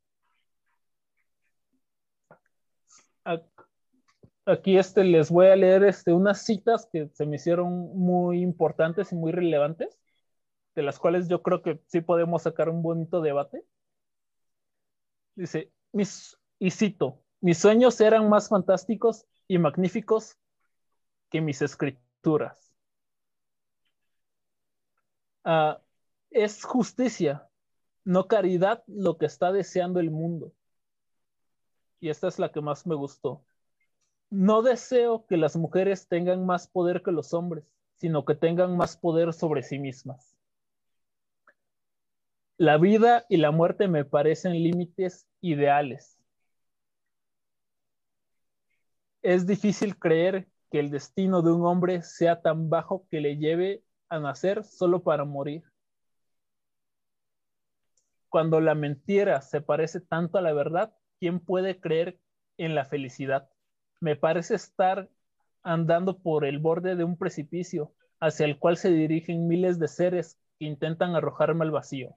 [4.47, 9.13] Aquí este, les voy a leer este, unas citas que se me hicieron muy importantes
[9.13, 9.99] y muy relevantes,
[10.75, 13.65] de las cuales yo creo que sí podemos sacar un bonito debate.
[15.35, 20.37] Dice, mis, y cito, mis sueños eran más fantásticos y magníficos
[21.31, 22.69] que mis escrituras
[25.51, 25.81] Ah,
[26.31, 27.49] es justicia,
[28.05, 30.53] no caridad lo que está deseando el mundo.
[32.01, 33.45] Y esta es la que más me gustó.
[34.31, 37.65] No deseo que las mujeres tengan más poder que los hombres,
[37.97, 40.37] sino que tengan más poder sobre sí mismas.
[42.59, 46.19] La vida y la muerte me parecen límites ideales.
[49.23, 53.83] Es difícil creer que el destino de un hombre sea tan bajo que le lleve
[54.09, 55.65] a nacer solo para morir.
[58.29, 62.19] Cuando la mentira se parece tanto a la verdad, ¿quién puede creer
[62.59, 63.49] en la felicidad?
[64.01, 65.09] Me parece estar
[65.63, 70.39] andando por el borde de un precipicio hacia el cual se dirigen miles de seres
[70.59, 72.17] que intentan arrojarme al vacío.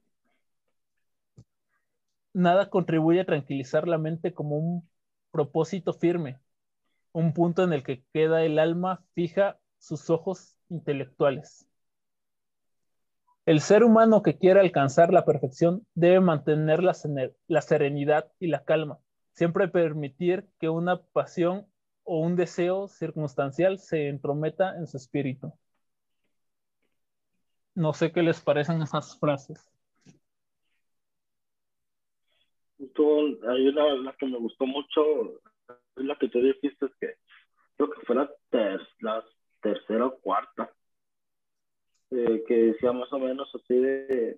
[2.33, 4.89] Nada contribuye a tranquilizar la mente como un
[5.31, 6.39] propósito firme,
[7.13, 11.67] un punto en el que queda el alma fija sus ojos intelectuales.
[13.51, 16.95] El ser humano que quiere alcanzar la perfección debe mantener la,
[17.47, 18.99] la, serenidad y la calma,
[19.33, 21.67] siempre permitir que una pasión
[22.05, 25.51] o un deseo circunstancial se entrometa en su espíritu.
[27.75, 29.69] No sé qué les parecen esas frases.
[32.79, 35.01] hay una la que me gustó mucho,
[35.97, 37.15] es la que tú dijiste, que
[37.75, 38.31] creo que fue la,
[39.01, 39.25] la
[39.61, 40.71] tercera o cuarta,
[42.11, 44.37] eh, que decía más o menos así de,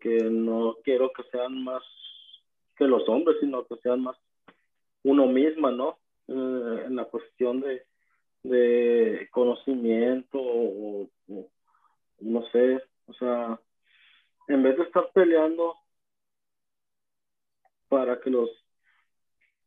[0.00, 1.82] que no quiero que sean más
[2.76, 4.16] que los hombres, sino que sean más
[5.02, 5.98] uno misma, ¿no?
[6.28, 7.84] Eh, en la cuestión de,
[8.42, 11.08] de conocimiento o,
[12.20, 13.60] no sé, o sea,
[14.48, 15.74] en vez de estar peleando
[17.88, 18.50] para que los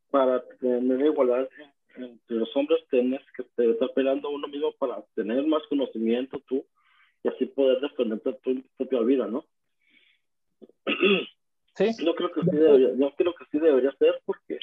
[0.09, 1.47] para tener igualdad
[1.95, 6.65] entre los hombres tienes que estar peleando uno mismo para tener más conocimiento tú
[7.23, 9.45] y así poder defenderte tu propia vida, ¿no?
[11.75, 11.91] Sí.
[12.03, 14.59] Yo creo que sí debería, yo creo que sí debería ser porque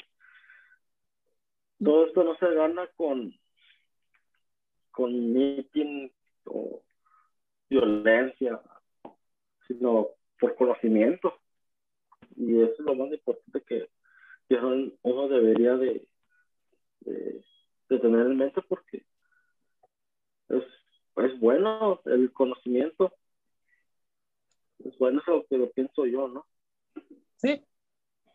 [1.83, 3.33] todo esto no se gana con
[4.97, 6.09] con meeting
[6.45, 6.81] o
[7.69, 8.59] violencia,
[9.67, 10.07] sino
[10.39, 11.39] por conocimiento.
[12.35, 13.87] Y eso es lo más importante que,
[15.03, 16.07] uno debería de,
[17.01, 19.05] de, tener en mente porque
[20.49, 20.63] es,
[21.17, 23.13] es bueno el conocimiento.
[24.79, 26.45] Es bueno eso que lo pienso yo, ¿no?
[27.37, 27.63] Sí,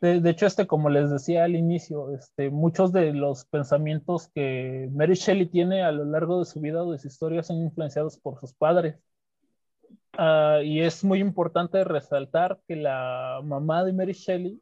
[0.03, 5.15] de, hecho, este, como les decía al inicio, este, muchos de los pensamientos que Mary
[5.15, 8.41] Shelley tiene a lo largo de su vida o de su historia son influenciados por
[8.41, 8.99] sus padres.
[10.15, 14.61] Ah, y es muy importante resaltar que la mamá de Mary Shelley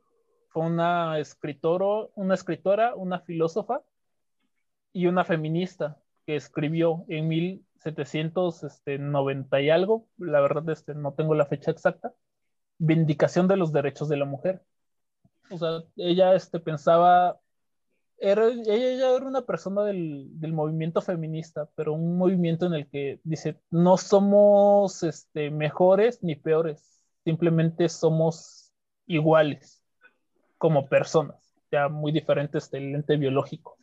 [0.48, 3.80] fue una, escritora, una escritora, una filósofa
[4.92, 7.28] y una feminista que escribió en
[7.84, 12.12] 1790 y algo, la verdad este, no tengo la fecha exacta,
[12.78, 14.62] Vindicación de los Derechos de la Mujer.
[15.50, 17.40] O sea, ella este, pensaba
[18.20, 23.20] era, ella era una persona del, del, movimiento feminista, pero un movimiento en el que
[23.24, 28.72] dice, no somos este, mejores ni peores, simplemente somos
[29.06, 29.82] iguales
[30.58, 33.79] como personas, ya muy diferentes del ente biológico.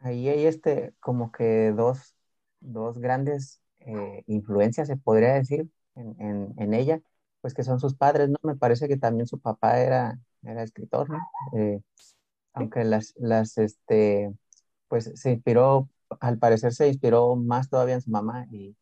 [0.00, 2.14] Ahí hay este, como que dos,
[2.60, 7.00] dos grandes eh, influencias, se podría decir, en, en, en ella,
[7.40, 8.36] pues que son sus padres, ¿no?
[8.42, 11.18] Me parece que también su papá era era escritor, ¿no?
[11.54, 11.80] Eh,
[12.54, 14.32] aunque las, las, este,
[14.88, 15.88] pues se inspiró,
[16.20, 18.76] al parecer se inspiró más todavía en su mamá y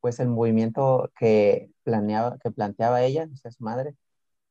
[0.00, 3.96] pues el movimiento que planeaba, que planteaba ella, o sea, su madre,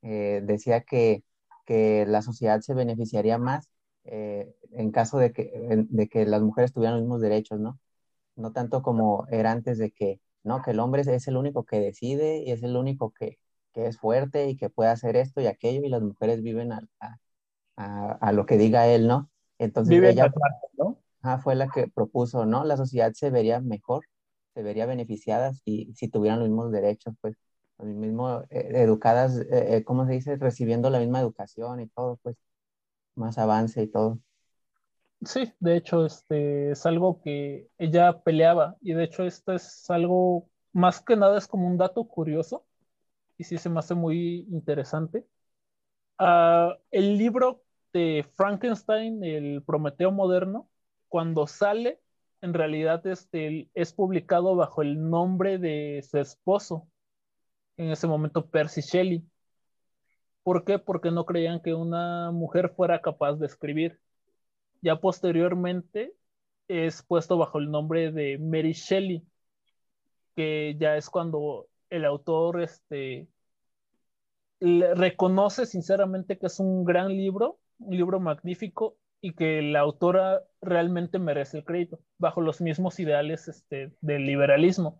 [0.03, 1.23] eh, decía que,
[1.65, 3.67] que, la sociedad se beneficiaría más
[4.05, 5.51] eh, en caso de que,
[5.89, 7.79] de que las mujeres tuvieran los mismos derechos, ¿no?
[8.35, 11.79] No tanto como era antes de que, no, que el hombre es el único que
[11.79, 13.39] decide y es el único que,
[13.73, 16.81] que es fuerte y que puede hacer esto y aquello, y las mujeres viven a,
[17.77, 19.29] a, a, lo que diga él, ¿no?
[19.57, 20.31] Entonces ella
[20.77, 20.97] ¿no?
[21.43, 22.63] fue la que propuso, ¿no?
[22.63, 24.05] La sociedad se vería mejor,
[24.53, 27.35] se vería beneficiada si, si tuvieran los mismos derechos, pues,
[27.77, 30.35] los mismos, eh, educadas, eh, eh, ¿cómo se dice?
[30.37, 32.35] Recibiendo la misma educación y todo, pues,
[33.19, 34.19] más avance y todo.
[35.25, 40.49] Sí, de hecho, este es algo que ella peleaba y de hecho esto es algo,
[40.71, 42.65] más que nada es como un dato curioso,
[43.37, 45.25] y sí se me hace muy interesante.
[46.17, 47.63] Ah, el libro
[47.93, 50.69] de Frankenstein, el Prometeo moderno,
[51.09, 52.01] cuando sale,
[52.41, 56.87] en realidad este, es publicado bajo el nombre de su esposo,
[57.77, 59.25] en ese momento Percy Shelley.
[60.49, 60.79] ¿Por qué?
[60.79, 63.99] Porque no creían que una mujer fuera capaz de escribir.
[64.81, 66.15] Ya posteriormente
[66.67, 69.23] es puesto bajo el nombre de Mary Shelley,
[70.35, 73.27] que ya es cuando el autor este,
[74.59, 81.19] reconoce sinceramente que es un gran libro, un libro magnífico y que la autora realmente
[81.19, 84.99] merece el crédito, bajo los mismos ideales este, del liberalismo,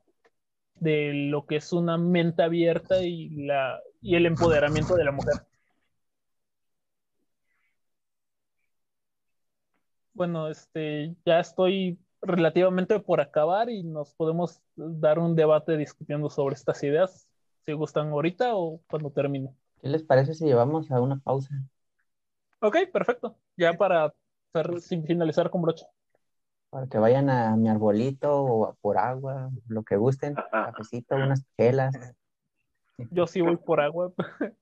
[0.80, 5.36] de lo que es una mente abierta y, la, y el empoderamiento de la mujer.
[10.20, 16.56] bueno, este, ya estoy relativamente por acabar y nos podemos dar un debate discutiendo sobre
[16.56, 17.30] estas ideas,
[17.66, 19.56] si gustan ahorita o cuando termine.
[19.82, 21.56] ¿Qué les parece si llevamos a una pausa?
[22.60, 23.38] Ok, perfecto.
[23.56, 24.14] Ya para
[24.82, 25.86] sin finalizar con broche.
[26.70, 31.96] Para que vayan a mi arbolito o por agua, lo que gusten, cafecito, unas chelas.
[33.12, 34.14] Yo sí voy por agua.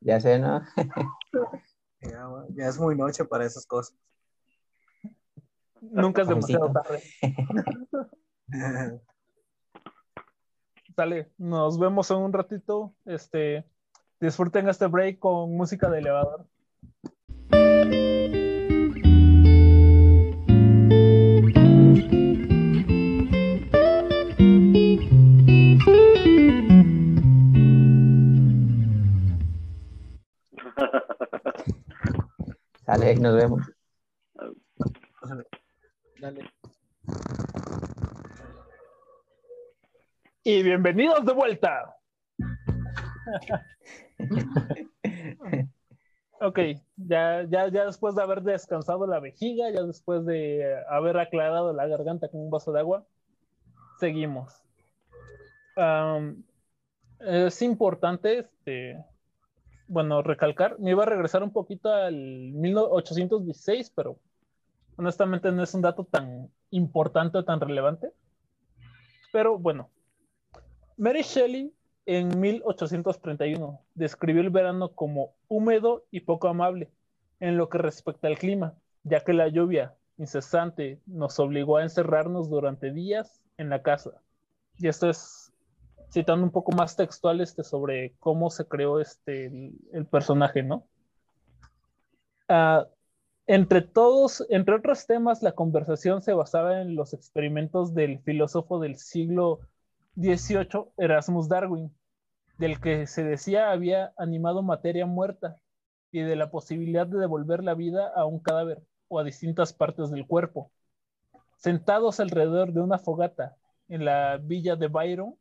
[0.00, 0.60] Ya sé, ¿no?
[2.00, 3.96] ya, es muy noche para esas cosas.
[5.80, 7.02] Nunca es demasiado tarde.
[10.94, 12.94] Sale, nos vemos en un ratito.
[13.04, 13.64] Este,
[14.20, 16.46] disfruten este break con música de elevador.
[33.20, 33.62] Nos vemos.
[36.20, 36.50] Dale.
[40.44, 41.96] Y bienvenidos de vuelta.
[46.40, 46.58] ok,
[46.96, 51.86] ya, ya, ya después de haber descansado la vejiga, ya después de haber aclarado la
[51.86, 53.06] garganta con un vaso de agua,
[53.98, 54.62] seguimos.
[57.20, 59.04] es importante este,
[59.88, 64.18] bueno, recalcar, me iba a regresar un poquito al 1816, pero
[64.96, 68.12] honestamente no es un dato tan importante o tan relevante.
[69.32, 69.90] Pero bueno,
[70.96, 71.72] Mary Shelley
[72.06, 76.90] en 1831 describió el verano como húmedo y poco amable
[77.40, 82.48] en lo que respecta al clima, ya que la lluvia incesante nos obligó a encerrarnos
[82.48, 84.22] durante días en la casa.
[84.78, 85.45] Y esto es
[86.10, 89.46] citando un poco más textual este, sobre cómo se creó este,
[89.92, 90.86] el, personaje, ¿no?
[92.48, 92.86] Ah,
[93.46, 98.96] entre todos, entre otros temas, la conversación se basaba en los experimentos del filósofo del
[98.96, 99.60] siglo
[100.16, 101.94] XVIII, Erasmus Darwin,
[102.58, 105.58] del que se decía había animado materia muerta
[106.10, 110.10] y de la posibilidad de devolver la vida a un cadáver o a distintas partes
[110.10, 110.70] del cuerpo.
[111.56, 113.56] Sentados alrededor de una fogata
[113.88, 115.36] en la villa de Byron,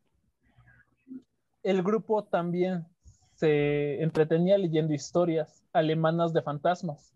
[1.66, 2.86] el grupo también
[3.34, 7.12] se entretenía leyendo historias alemanas de fantasmas.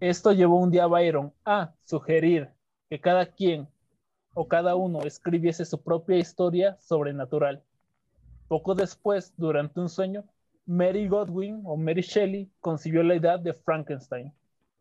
[0.00, 2.50] Esto llevó un día a Byron a sugerir
[2.90, 3.68] que cada quien
[4.34, 7.62] o cada uno escribiese su propia historia sobrenatural.
[8.48, 10.24] Poco después, durante un sueño,
[10.66, 14.32] Mary Godwin o Mary Shelley concibió la idea de Frankenstein.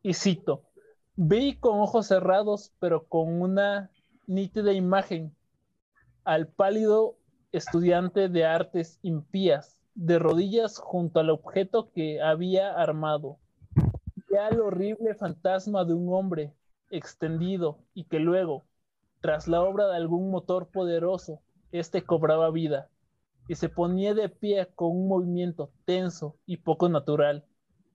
[0.01, 0.63] Y cito,
[1.15, 3.91] vi con ojos cerrados, pero con una
[4.25, 5.31] nítida imagen,
[6.23, 7.17] al pálido
[7.51, 13.37] estudiante de artes impías, de rodillas junto al objeto que había armado.
[14.31, 16.53] Ya el horrible fantasma de un hombre
[16.89, 18.63] extendido y que luego,
[19.19, 21.41] tras la obra de algún motor poderoso,
[21.71, 22.89] éste cobraba vida
[23.47, 27.43] y se ponía de pie con un movimiento tenso y poco natural.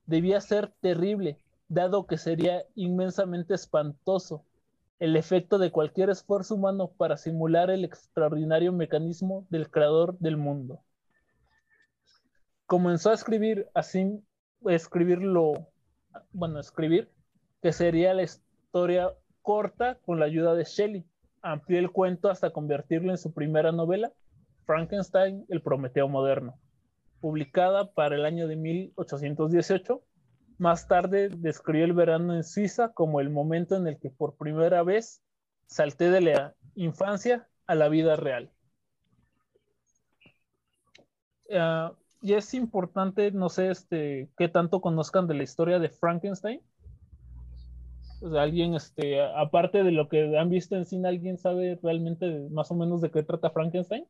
[0.04, 1.38] Debía ser terrible,
[1.68, 4.44] dado que sería inmensamente espantoso
[4.98, 10.80] el efecto de cualquier esfuerzo humano para simular el extraordinario mecanismo del creador del mundo.
[12.64, 14.22] Comenzó a escribir así,
[14.66, 15.68] escribirlo,
[16.32, 17.10] bueno, escribir,
[17.62, 21.04] que sería la historia corta con la ayuda de Shelley.
[21.42, 24.12] Amplió el cuento hasta convertirlo en su primera novela,
[24.64, 26.58] Frankenstein, el Prometeo moderno,
[27.20, 30.02] publicada para el año de 1818
[30.58, 34.82] más tarde describió el verano en Suiza como el momento en el que por primera
[34.82, 35.22] vez
[35.66, 38.50] salté de la infancia a la vida real.
[41.52, 41.92] Ah,
[42.22, 46.60] y es importante, no sé, este, qué tanto conozcan de la historia de Frankenstein.
[48.18, 52.70] Sea, alguien, este, aparte de lo que han visto en cine, ¿alguien sabe realmente más
[52.70, 54.06] o menos de qué trata Frankenstein?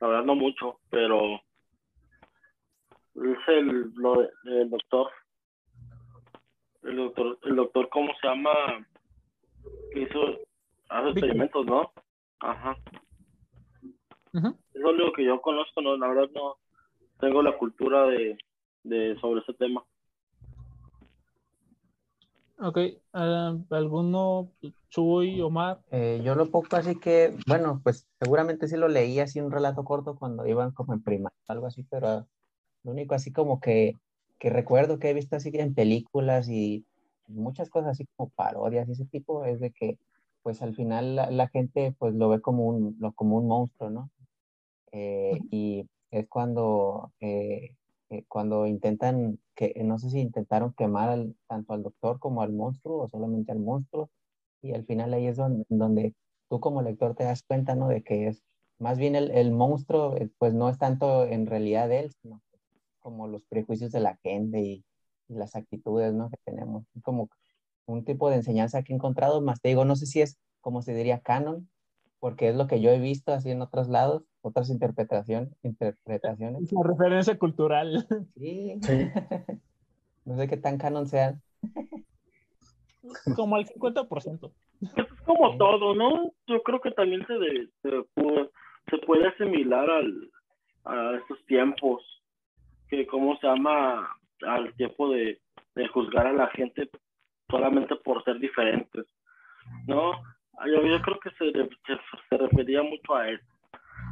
[0.00, 1.40] La verdad no mucho, pero
[3.16, 5.10] es el, lo, el doctor.
[6.82, 8.50] El doctor, el doctor, ¿cómo se llama?
[9.92, 10.20] Que hizo,
[10.88, 11.92] hace experimentos, ¿no?
[12.40, 12.76] Ajá.
[14.32, 16.56] Es lo único que yo conozco, no, la verdad no
[17.18, 18.36] tengo la cultura de,
[18.82, 19.82] de sobre ese tema.
[22.58, 22.78] Ok,
[23.14, 24.50] uh, ¿alguno,
[24.90, 25.80] Chuy, Omar?
[25.90, 29.84] Eh, yo lo poco así que, bueno, pues seguramente sí lo leí así un relato
[29.84, 32.26] corto cuando iban como en prima, algo así, pero
[32.86, 33.94] lo único así como que,
[34.38, 36.86] que recuerdo que he visto así en películas y
[37.28, 39.98] muchas cosas así como parodias y ese tipo es de que
[40.42, 44.10] pues al final la, gente pues lo ve como un, lo, como un monstruo, ¿no?
[44.92, 47.70] Eh, y es cuando, eh,
[48.10, 52.52] eh, cuando intentan que no sé si intentaron quemar al- tanto al doctor como al
[52.52, 54.10] monstruo o solamente al monstruo.
[54.62, 56.14] Y al final ahí es donde, donde
[56.48, 57.88] tú como lector te das cuenta, ¿no?
[57.88, 58.42] De que es
[58.78, 62.42] más bien el, el monstruo, eh, pues no es tanto en realidad él, sino
[63.06, 64.84] como los prejuicios de la gente y,
[65.28, 66.28] y las actitudes, ¿no?
[66.28, 66.82] Que tenemos.
[66.96, 67.28] Es como
[67.86, 70.82] un tipo de enseñanza que he encontrado, más te digo, no sé si es como
[70.82, 71.68] se diría canon,
[72.18, 76.64] porque es lo que yo he visto así en otros lados, otras interpretaciones, interpretaciones.
[76.64, 78.04] Es una referencia cultural.
[78.36, 78.76] Sí.
[78.82, 79.08] Sí.
[80.24, 81.40] No sé qué tan canon sean.
[83.36, 84.40] Como al 50%.
[84.80, 85.58] Pues es como Sí.
[85.58, 86.32] todo, ¿no?
[86.48, 88.50] Yo creo que también se, de- se, puede,
[88.90, 90.30] se puede asimilar al,
[90.84, 92.02] a estos tiempos,
[92.88, 94.08] que cómo se llama
[94.46, 95.40] al tiempo de,
[95.92, 96.88] juzgar a la gente
[97.50, 99.04] solamente por ser diferentes,
[99.86, 100.12] ¿no?
[100.66, 101.98] Yo, yo creo que se, re- se,
[102.30, 103.44] se refería mucho a eso.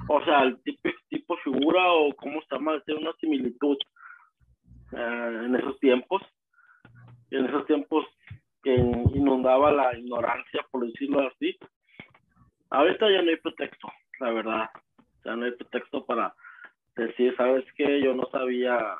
[0.09, 3.79] O sea, tipo, tipo figura o cómo se llama, hacer una similitud
[4.93, 6.23] eh, en esos tiempos.
[7.31, 8.05] En esos tiempos
[8.63, 11.57] que inundaba la ignorancia, por decirlo así.
[12.71, 13.89] Ahorita ya no hay pretexto,
[14.21, 14.71] la verdad.
[15.25, 16.35] Ya no hay pretexto para
[16.97, 18.01] decir, ¿sabes qué?
[18.03, 18.97] Yo no sabía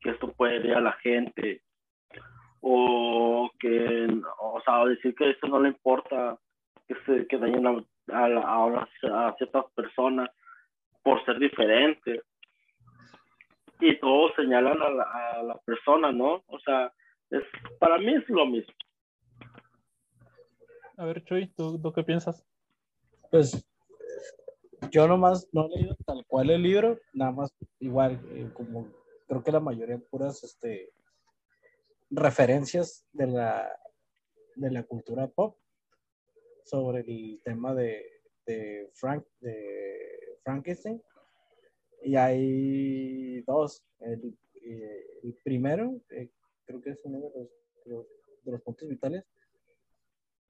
[0.00, 1.62] que esto puede herir a la gente.
[2.60, 4.08] O que,
[4.40, 6.38] o sea, decir que eso no le importa,
[6.88, 8.88] que, se, que dañen a, a,
[9.28, 10.30] a ciertas personas
[11.02, 12.22] por ser diferentes.
[13.80, 16.42] Y todos señalan a la, a la persona, ¿no?
[16.46, 16.92] O sea,
[17.30, 17.42] es,
[17.78, 18.72] para mí es lo mismo.
[20.96, 22.46] A ver, Chuy, ¿tú, tú qué piensas?
[23.30, 23.66] Pues
[24.90, 28.88] yo nomás no he leído tal cual el libro, nada más igual, eh, como
[29.26, 30.92] creo que la mayoría puras este,
[32.10, 33.68] referencias de la,
[34.56, 35.56] de la cultura pop
[36.64, 38.04] sobre el tema de,
[38.46, 41.02] de, Frank, de Frankenstein.
[42.02, 43.82] Y hay dos.
[44.00, 46.30] El, eh, primero, eh,
[46.66, 49.24] creo que es uno de los, puntos vitales,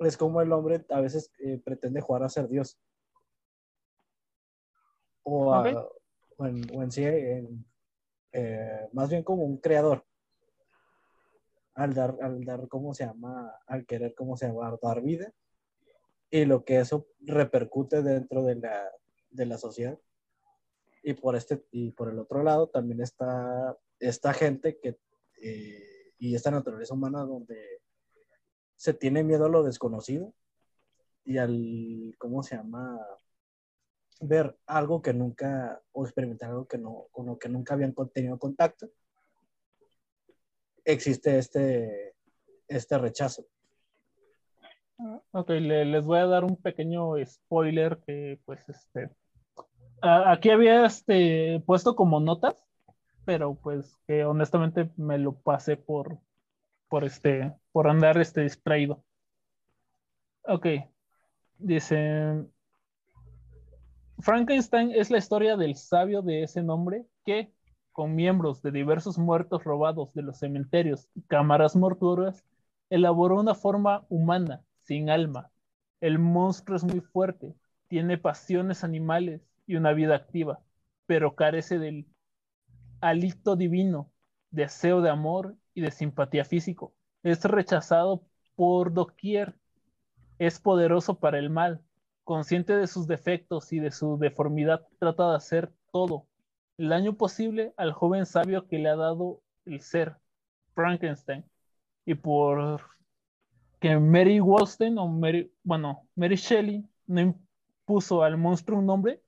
[0.01, 1.31] es como el hombre a veces
[1.65, 2.77] pretende jugar a ser Dios.
[5.25, 5.93] O, a- Ok.
[6.39, 7.65] o en, o en sí, en,
[8.33, 10.05] eh, más bien como un creador.
[11.75, 13.53] Al dar, al dar, ¿cómo se llama?
[13.67, 14.77] Al querer, ¿cómo se llama?
[14.81, 15.33] Dar vida.
[16.31, 18.91] Y lo que eso repercute dentro de la,
[19.31, 19.99] de la sociedad.
[21.03, 24.99] Y por, este, y por el otro lado también está esta gente que,
[25.43, 27.81] eh, y esta naturaleza humana donde
[28.77, 30.33] se tiene miedo a lo desconocido
[31.25, 32.99] y al, ¿cómo se llama?
[34.21, 38.39] Ver algo que nunca, o experimentar algo que no, con lo que nunca habían tenido
[38.39, 38.89] contacto.
[40.85, 42.15] Existe este,
[42.69, 43.47] este rechazo.
[45.33, 49.11] Ok, le- les voy a dar un pequeño spoiler que pues este
[50.01, 52.55] aquí había este puesto como notas,
[53.25, 56.19] pero pues que honestamente me lo pasé por
[56.89, 59.03] por este por andar este distraído.
[60.45, 60.67] Ok.
[61.59, 62.45] Dice
[64.21, 67.53] Frankenstein es la historia del sabio de ese nombre que,
[67.93, 72.45] con miembros de diversos muertos robados de los cementerios y cámaras mortuorias,
[72.91, 75.51] elaboró una forma humana, sin alma.
[76.01, 77.55] El monstruo es muy fuerte,
[77.89, 80.61] tiene pasiones animales y una vida activa,
[81.07, 82.07] pero carece del
[83.01, 84.11] hálito divino,
[84.51, 86.95] deseo de amor y de simpatía físico.
[87.23, 88.23] Es rechazado
[88.55, 89.57] por doquier,
[90.39, 91.81] es poderoso para el mal,
[92.25, 96.27] consciente de sus defectos y de su deformidad, trata de hacer todo
[96.79, 100.17] el daño posible al joven sabio que le ha dado el ser,
[100.75, 101.45] Frankenstein.
[102.05, 102.81] Y por
[103.81, 109.23] que Mary Wollstonecraft o Mary, bueno, Mary Shelley no impuso al monstruo un nombre,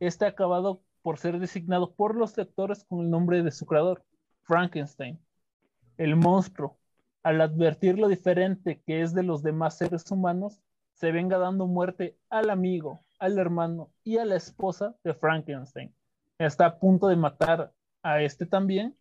[0.00, 4.02] este ha acabado por ser designado por los lectores con el nombre de su creador,
[4.42, 5.18] Frankenstein.
[5.96, 6.78] El monstruo,
[7.22, 10.60] al advertir lo diferente que es de los demás seres humanos,
[11.00, 15.94] se venga dando muerte al amigo, al hermano y a la esposa de Frankenstein.
[16.36, 17.72] Está a punto de matar
[18.02, 18.94] a este también,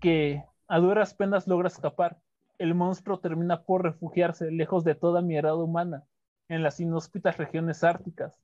[0.00, 2.18] que a duras penas logra escapar.
[2.58, 6.04] El monstruo termina por refugiarse lejos de toda mirada humana,
[6.50, 8.38] en las inhóspitas regiones árticas.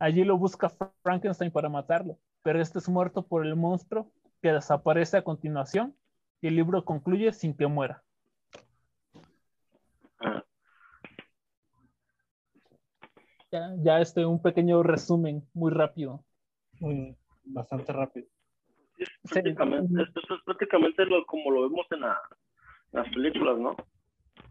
[0.00, 0.68] Allí lo busca
[1.04, 4.10] Frankenstein para matarlo, pero este es muerto por el monstruo
[4.42, 5.94] que desaparece a continuación
[6.40, 8.02] y el libro concluye sin que muera.
[13.52, 16.24] Ya, ya este un pequeño resumen muy rápido.
[16.80, 18.26] Muy- bastante rápido.
[18.98, 19.40] es Sí.
[19.42, 22.20] prácticamente, esto es prácticamente lo, como lo vemos en, la-
[22.92, 23.76] en las películas, ¿no?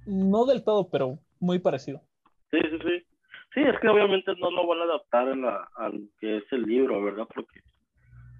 [0.05, 2.01] No del todo, pero muy parecido.
[2.51, 3.05] Sí, sí, sí.
[3.53, 6.63] Sí, es que obviamente no lo van a adaptar en la, al que es el
[6.63, 7.27] libro, ¿verdad?
[7.33, 7.61] Porque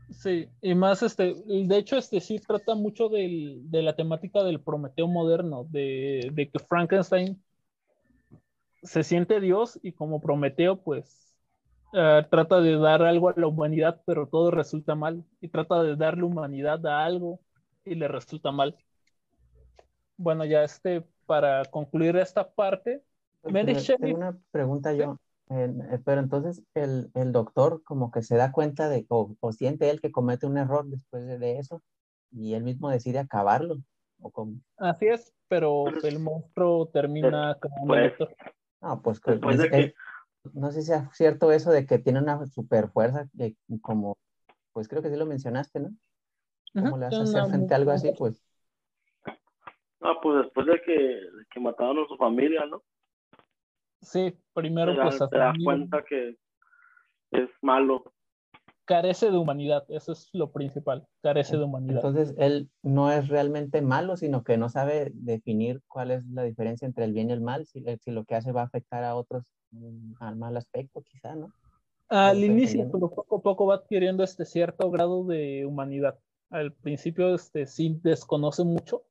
[0.09, 4.59] Sí, y más este, de hecho este sí trata mucho del, de la temática del
[4.61, 7.43] Prometeo moderno, de, de, que Frankenstein
[8.83, 11.35] se siente Dios y como Prometeo pues
[11.93, 15.95] uh, trata de dar algo a la humanidad, pero todo resulta mal, y trata de
[15.95, 17.39] darle humanidad a algo
[17.85, 18.75] y le resulta mal.
[20.17, 23.03] Bueno, ya este, para concluir esta parte,
[23.43, 24.13] Mary Shelley...
[24.13, 25.17] una pregunta yo.
[25.51, 29.89] Eh, pero entonces el, el, doctor como que se da cuenta de, o, o, siente
[29.89, 31.81] él que comete un error después de, de eso
[32.31, 33.77] y él mismo decide acabarlo.
[34.21, 34.59] ¿o como...
[34.77, 38.13] Así es, pero el monstruo termina como un pues,
[38.81, 39.93] No, pues que, es, que...
[40.53, 44.17] no sé si es cierto eso de que tiene una super fuerza, que como,
[44.73, 45.89] pues creo que sí lo mencionaste, ¿no?
[46.73, 48.11] ¿Cómo le hace hacer frente a algo así?
[48.17, 48.43] Pues.
[50.01, 52.83] Ah, pues después de que, de que mataron a su familia, ¿no?
[54.01, 56.37] Sí, primero te, pues te das cuenta que
[57.31, 58.13] es malo.
[58.89, 61.97] Carece de humanidad, eso es lo principal, carece de humanidad.
[61.97, 66.87] Entonces él no es realmente malo, sino que no sabe definir cuál es la diferencia
[66.87, 69.03] entre el bien y el mal, si, eh, si lo que hace va a afectar
[69.03, 71.53] a otros mm, al mal aspecto, quizá, ¿no?
[72.07, 76.17] Al inicio, pero poco a poco va adquiriendo este cierto grado de humanidad.
[76.49, 79.03] Al principio este, sí desconoce mucho,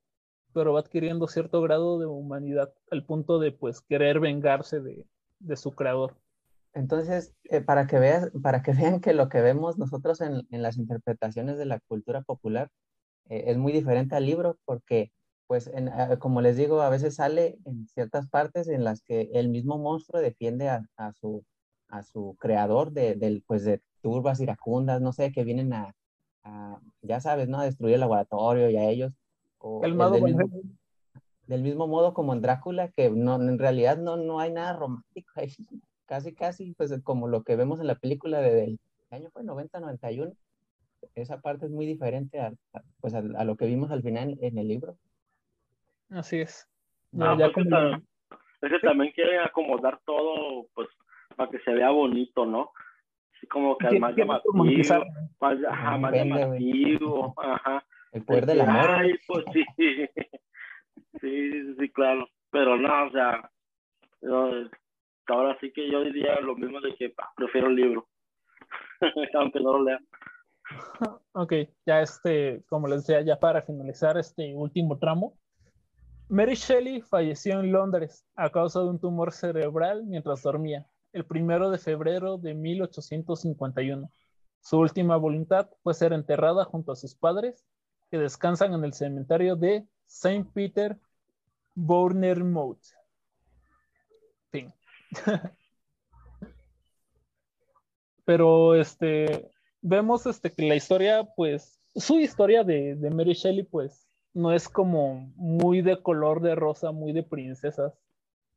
[0.52, 5.06] pero va adquiriendo cierto grado de humanidad al punto de pues querer vengarse de,
[5.38, 6.16] de su creador.
[6.74, 10.62] Entonces, eh, para, que veas, para que vean que lo que vemos nosotros en, en
[10.62, 12.70] las interpretaciones de la cultura popular
[13.28, 15.12] eh, es muy diferente al libro porque,
[15.46, 19.30] pues, en, eh, como les digo, a veces sale en ciertas partes en las que
[19.34, 21.44] el mismo monstruo defiende a, a su,
[21.88, 25.94] a su creador de, del, pues, de turbas iracundas, no sé, que vienen a,
[26.44, 27.60] a, ya sabes, ¿no?
[27.60, 29.12] A destruir el laboratorio y a ellos.
[29.58, 30.50] O el del, mismo,
[31.46, 35.32] del, mismo, modo como en Drácula, que no, en realidad no, no hay nada romántico
[35.36, 35.52] ahí.
[36.08, 38.78] Casi, casi, pues como lo que vemos en la película de, del
[39.10, 40.34] año fue 90-91.
[41.14, 44.38] Esa parte es muy diferente a, a pues a, a, lo que vimos al final
[44.40, 44.96] en el libro.
[46.08, 46.66] Así es.
[47.12, 47.78] No, ya, ya como...
[47.78, 48.02] es,
[48.60, 50.88] que, es que también quieren acomodar todo, pues,
[51.36, 52.72] para que se vea bonito, ¿no?
[53.36, 54.54] Así como que al más llamativo,
[55.40, 57.84] más, ajá, más llamativo, ajá.
[58.12, 58.90] El poder del amor.
[58.90, 59.64] Ay, pues sí.
[61.20, 62.26] sí, sí, claro.
[62.50, 63.50] Pero no, o sea,
[64.22, 64.50] yo,
[65.28, 68.08] ahora sí que yo diría lo mismo de que bah, prefiero el libro.
[69.34, 70.00] Aunque no lo lea.
[71.32, 71.52] Ok,
[71.86, 75.38] ya este, como les decía, ya para finalizar este último tramo.
[76.28, 81.70] Mary Shelley falleció en Londres a causa de un tumor cerebral mientras dormía, el primero
[81.70, 84.10] de febrero de 1851.
[84.60, 87.64] Su última voluntad fue ser enterrada junto a sus padres
[88.10, 90.98] que descansan en el cementerio de Saint Peter
[91.74, 92.82] Bournemouth.
[98.24, 99.50] Pero este
[99.80, 105.32] vemos este que la historia, pues, su historia de, Mary Shelley, pues, no es como
[105.36, 107.94] muy de color de rosa, muy de princesas,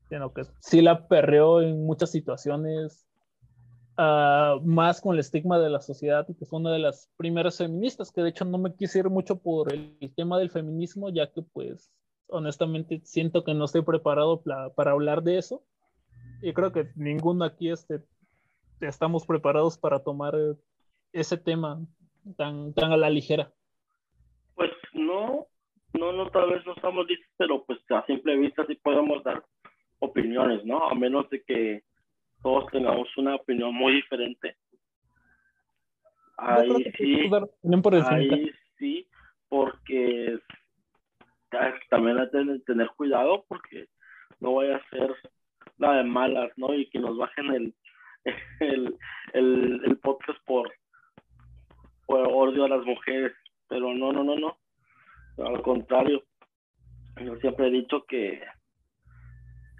[0.10, 3.06] sino que sí la perreó en muchas situaciones,
[3.98, 7.58] Uh, más con el estigma de la sociedad y que fue una de las primeras
[7.58, 11.30] feministas, que de hecho no me quise ir mucho por el, tema del feminismo, ya
[11.30, 11.92] que pues
[12.28, 15.64] honestamente siento que no estoy preparado para, para hablar de eso.
[16.42, 18.02] Y creo que ninguno aquí este,
[18.80, 20.34] estamos preparados para tomar
[21.14, 21.80] ese tema
[22.38, 23.52] tan, tan a la ligera.
[24.56, 25.48] Pues no,
[25.94, 29.44] no, no, tal vez no estamos listos, pero pues a simple vista sí podemos dar
[30.00, 30.88] opiniones, ¿no?
[30.88, 31.84] A menos de que
[32.42, 34.56] todos tengamos una opinión muy diferente.
[36.38, 37.30] Ahí sí,
[38.04, 39.08] ahí sí,
[39.48, 40.40] porque
[41.90, 43.88] también hay que tener cuidado porque
[44.40, 45.16] no vaya a ser
[45.82, 46.74] nada de malas, ¿no?
[46.74, 47.76] Y que nos bajen el,
[48.60, 48.98] el,
[49.34, 50.72] el, el podcast por,
[52.06, 53.34] por odio a las mujeres.
[53.68, 54.58] Pero no, no, no, no.
[55.46, 56.24] Al contrario,
[57.24, 58.42] yo siempre he dicho que,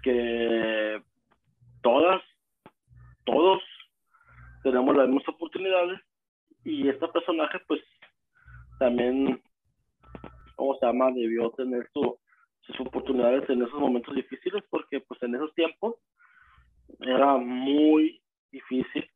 [0.02, 1.02] que
[1.82, 2.22] todas
[3.24, 3.62] todos
[4.62, 6.00] tenemos las mismas oportunidades
[6.64, 7.80] y este personaje pues
[8.78, 9.40] también,
[10.56, 11.10] ¿cómo se llama?
[11.12, 12.18] Debió tener su,
[12.62, 15.96] sus oportunidades en esos momentos difíciles porque pues en esos tiempos
[17.00, 19.08] era muy difícil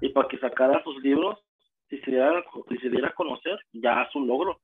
[0.00, 1.38] y para que sacara sus libros
[1.88, 4.60] si se diera, si se diera a conocer ya es un logro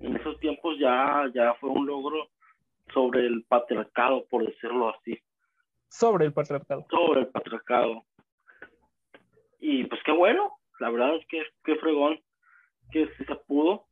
[0.00, 2.28] en esos tiempos ya ya fue un logro
[2.92, 5.20] sobre el patriarcado por decirlo así
[5.92, 6.86] sobre el patriarcado.
[6.90, 8.04] Sobre el patriarcado.
[9.60, 12.18] Y pues qué bueno, la verdad es que qué fregón
[12.90, 13.84] que sí se pudo,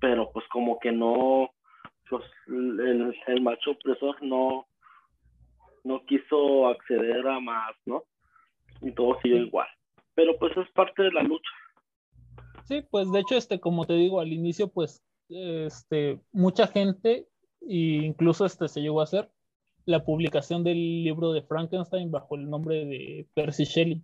[0.00, 1.50] pero pues como que no,
[2.10, 4.66] pues el, el macho opresor no,
[5.84, 8.04] no quiso acceder a más, ¿no?
[8.82, 9.68] Y todo siguió igual.
[10.14, 11.50] Pero pues es parte de la lucha.
[12.64, 17.28] Sí, pues de hecho, este, como te digo, al inicio, pues, este, mucha gente,
[17.62, 19.30] e incluso este se llegó a hacer
[19.86, 24.02] la publicación del libro de Frankenstein bajo el nombre de Percy Shelley.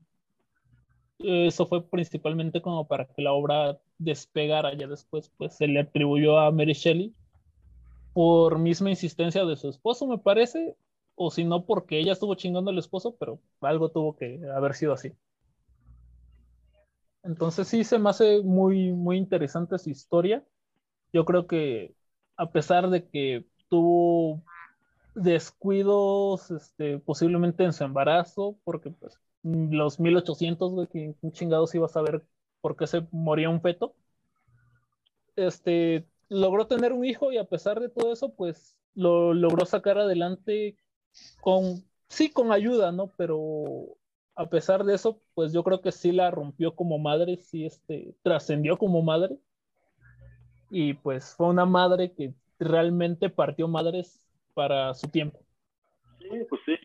[1.19, 6.39] Eso fue principalmente como para que la obra despegara, ya después pues se le atribuyó
[6.39, 7.15] a Mary Shelley
[8.17, 10.75] por misma insistencia de su esposo, me parece,
[11.17, 14.95] o si no porque ella estuvo chingando al esposo, pero algo tuvo que haber sido
[14.95, 15.13] así.
[17.23, 20.43] Entonces sí se me hace muy, muy interesante su historia.
[21.13, 21.95] Yo creo que
[22.39, 24.43] a pesar de que tuvo
[25.15, 31.85] descuidos este, posiblemente en su embarazo, porque pues los 1800, güey, que un chingados iba
[31.85, 32.25] a saber
[32.63, 33.95] por qué se moría un feto.
[35.37, 39.99] Este, logró tener un hijo y a pesar de todo eso, pues lo logró sacar
[39.99, 40.77] adelante
[41.41, 43.13] con, sí, con ayuda, ¿no?
[43.17, 43.97] Pero
[44.35, 48.15] a pesar de eso, pues yo creo que sí la rompió como madre, sí, este,
[48.23, 49.37] trascendió como madre.
[50.71, 55.39] Y pues fue una madre que realmente partió madres para su tiempo.
[56.19, 56.77] Sí, pues sí.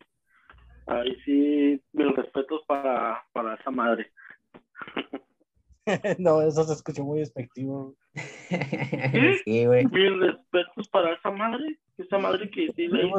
[0.86, 4.10] Ahí sí, mis respetos para, para esa madre.
[6.18, 7.94] no, eso se escuchó muy despectivo.
[9.44, 9.86] sí, güey.
[9.86, 11.78] Mis respetos para esa madre.
[11.98, 13.10] Esa madre que sí le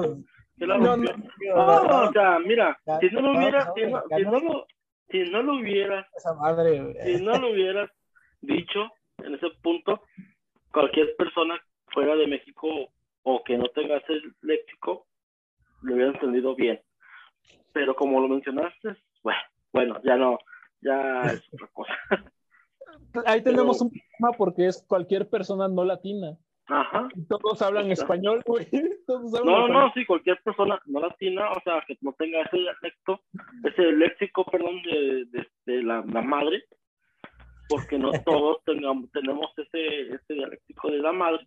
[0.57, 0.97] que la No.
[0.97, 1.15] No,
[1.55, 3.41] No, o sea, mira, Ya, si no lo no,
[3.75, 4.39] si no, si no.
[4.39, 4.67] lo,
[5.09, 7.89] si no lo hubieras, Esa madre, si no lo hubieras
[8.41, 10.01] dicho en ese punto,
[10.71, 12.91] cualquier persona fuera de México
[13.23, 15.07] o que no tenga ese léxico,
[15.81, 16.81] lo hubiera entendido bien.
[17.71, 19.39] Pero como lo mencionaste, bueno,
[19.71, 20.37] bueno, ya no,
[20.81, 21.93] ya es otra cosa.
[23.33, 26.37] Ahí tenemos un problema porque es cualquier persona no latina.
[26.67, 27.09] Ajá.
[27.15, 28.67] Y Todos hablan español, güey.
[29.07, 29.83] Todos hablan No, no, español.
[29.87, 33.19] no, sí, cualquier persona no latina, o sea, que no tenga ese dialecto,
[33.65, 36.63] ese léxico, perdón, de, de, de la, la madre,
[37.67, 41.45] porque no todos tengamos, tenemos ese, ese dialéctico de la madre,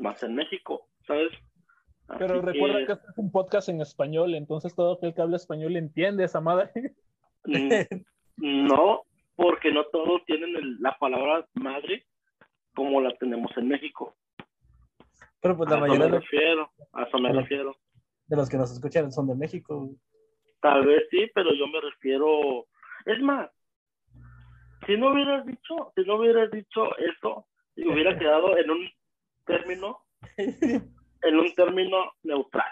[0.00, 1.32] más en México, ¿sabes?
[2.18, 5.76] Pero recuerda que este es un podcast en español, entonces todo aquel que habla español
[5.76, 6.70] entiende esa madre.
[7.44, 9.02] mm, No,
[9.34, 12.06] porque no todos tienen el- la palabra madre
[12.74, 14.14] como la tenemos en México.
[15.40, 17.76] Pero pues A la eso mayoría me de los, refiero, a eso me Pero- refiero.
[18.26, 19.88] de los que nos escuchan son de México.
[20.60, 22.66] Tal vez sí, pero yo me refiero.
[23.06, 23.48] Es más,
[24.84, 28.90] si no hubieras dicho, si no hubieras dicho eso, y hubiera quedado en un
[29.46, 30.00] término,
[30.36, 32.66] en un término neutral.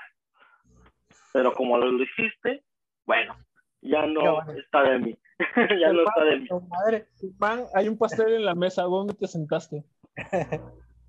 [1.33, 2.64] Pero como lo dijiste,
[3.07, 3.37] bueno,
[3.81, 5.18] ya no está de mí.
[5.81, 6.49] ya no está de mí.
[6.68, 7.07] Madre.
[7.39, 9.85] Man, hay un pastel en la mesa, ¿dónde te sentaste?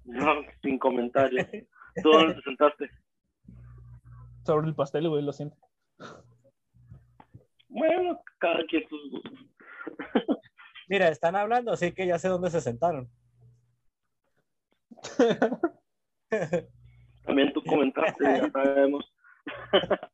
[0.06, 1.48] No, sin comentarios.
[2.04, 2.92] ¿Tú dónde te sentaste?
[4.46, 5.58] Sobre el pastel, güey, lo siento.
[7.70, 9.34] Bueno, cada quien sus gustos.
[10.90, 13.10] Mira, están hablando, así que ya sé dónde se sentaron.
[17.24, 19.06] También tú comentaste, ya sabemos.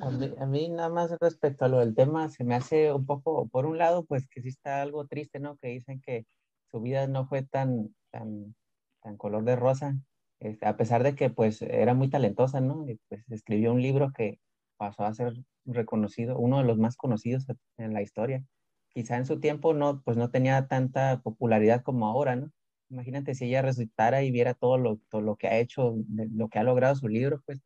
[0.00, 3.06] A mí, a mí nada más respecto a lo del tema, se me hace un
[3.06, 5.56] poco, por un lado, pues que sí está algo triste, ¿no?
[5.56, 6.26] Que dicen que
[6.70, 8.54] su vida no fue tan, tan,
[9.02, 9.96] tan color de rosa,
[10.40, 12.88] este, a pesar de que pues era muy talentosa, ¿no?
[12.88, 14.40] Y pues escribió un libro que
[14.76, 15.34] pasó a ser
[15.64, 18.44] reconocido, uno de los más conocidos en la historia.
[18.90, 22.52] Quizá en su tiempo no, pues no tenía tanta popularidad como ahora, ¿no?
[22.90, 26.58] Imagínate si ella resucitara y viera todo lo, todo lo que ha hecho, lo que
[26.58, 27.60] ha logrado su libro, pues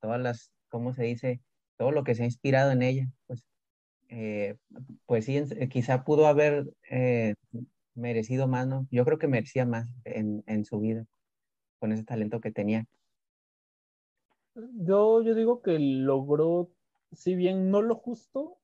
[0.00, 1.40] todas las, ¿cómo se dice?
[1.78, 3.44] Todo lo que se ha inspirado en ella, pues,
[4.08, 4.56] eh,
[5.06, 7.34] pues sí, quizá pudo haber eh,
[7.94, 8.86] merecido más, ¿no?
[8.90, 11.06] Yo creo que merecía más en, en su vida,
[11.78, 12.86] con ese talento que tenía.
[14.54, 16.70] Yo, yo digo que logró,
[17.12, 18.58] si bien no lo justo,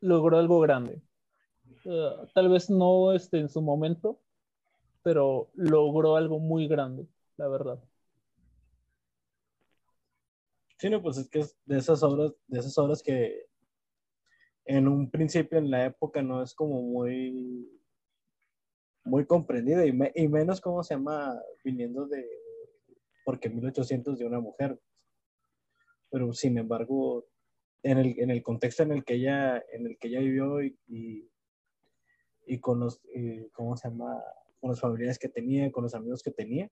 [0.00, 1.00] logró algo grande.
[1.84, 4.20] Eh, tal vez no este, en su momento,
[5.02, 7.06] pero logró algo muy grande,
[7.36, 7.82] la verdad.
[10.78, 13.46] Sí, no, pues es que es de esas obras, de esas obras que
[14.66, 17.75] en un principio en la época no es como muy
[19.06, 22.28] muy comprendida y, me- y menos cómo se llama viniendo de
[23.24, 24.78] porque 1800 de una mujer.
[26.10, 27.26] Pero sin embargo
[27.82, 30.76] en el, en el contexto en el que ella en el que ella vivió y,
[32.46, 34.22] y, con los y cómo se llama
[34.60, 36.70] con los familiares que tenía con los amigos que tenía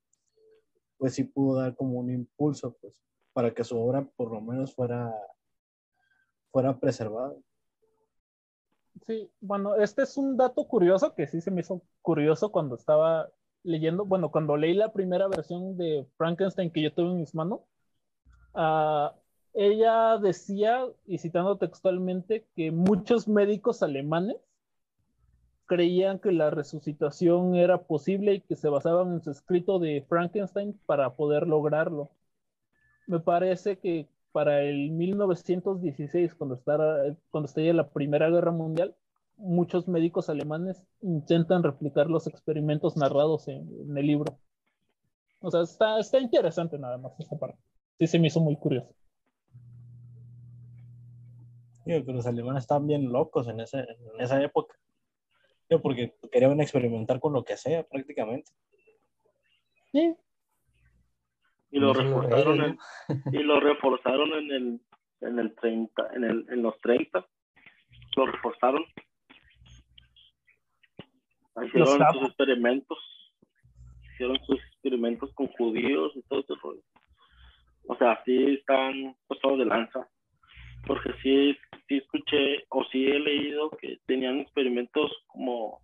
[0.97, 2.95] pues sí pudo dar como un impulso pues
[3.33, 5.13] para que su obra por lo menos fuera
[6.51, 7.35] fuera preservada
[9.07, 13.29] Sí, bueno, este es un dato curioso que sí se me hizo curioso cuando estaba
[13.63, 17.61] leyendo, bueno, cuando leí la primera versión de Frankenstein que yo tuve en mis manos,
[18.55, 19.15] ah,
[19.53, 24.37] ella decía, y citando textualmente, que muchos médicos alemanes
[25.67, 30.79] creían que la resucitación era posible y que se basaban en su escrito de Frankenstein
[30.87, 32.11] para poder lograrlo.
[33.07, 36.97] Me parece que para el 1916, cuando, estaba,
[37.31, 38.97] cuando estalla la Primera Guerra Mundial,
[39.37, 44.37] muchos médicos alemanes intentan replicar los experimentos narrados en, en el libro.
[45.39, 47.61] O sea, está, está interesante nada más esa parte.
[48.01, 48.93] Sí, se me hizo muy curioso.
[51.87, 54.75] Digo que los alemanes estaban bien locos en, ese, en esa época.
[55.71, 58.51] Digo, porque querían experimentar con lo que sea prácticamente.
[59.93, 60.17] Sí,
[61.75, 62.79] Y lo reforzaron en,
[63.33, 64.81] y lo reforzaron en el
[65.23, 67.27] en el 30, en el en los 30.
[68.17, 68.85] Lo reforzaron.
[71.67, 72.99] Hicieron Los sus experimentos.
[74.13, 76.83] Hicieron sus experimentos con judíos y todo ese rollo.
[77.89, 80.09] O sea, sí están pasados de lanza.
[80.87, 81.57] Porque sí,
[81.89, 85.81] sí escuché o sí he leído que tenían experimentos como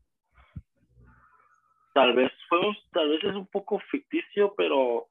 [1.94, 5.08] tal vez fue un- tal vez es un poco ficticio, pero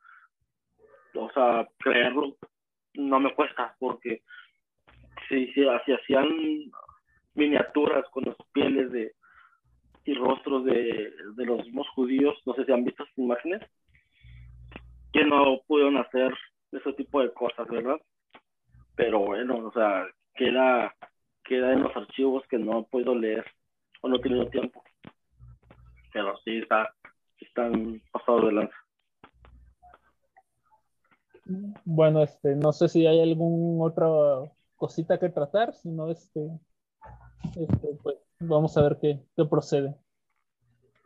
[1.16, 2.36] o sea, creerlo
[2.96, 4.22] no me cuesta porque
[5.28, 6.28] si, si, hacían
[7.36, 9.14] miniaturas con las pieles de
[10.06, 13.62] y rostros de, de los mismos judíos, no sé si han visto esas imágenes,
[15.14, 16.34] que no pudieron hacer
[16.72, 18.00] ese tipo de cosas, ¿verdad?
[18.96, 20.96] Pero bueno, o sea, queda,
[21.44, 23.46] queda en los archivos que no podido leer
[24.02, 24.84] o no he tenido tiempo.
[26.12, 26.94] Pero sí está,
[27.40, 28.76] están pasados de lanza.
[31.86, 34.08] Bueno, este, no sé si hay alguna otra
[34.76, 36.50] cosita que tratar, si no, este,
[37.56, 39.96] este, pues vamos a ver qué, qué procede.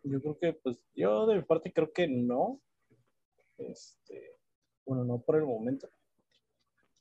[0.03, 2.59] Yo creo que, pues, yo de mi parte creo que no.
[3.57, 4.37] Este,
[4.85, 5.87] bueno, no por el momento.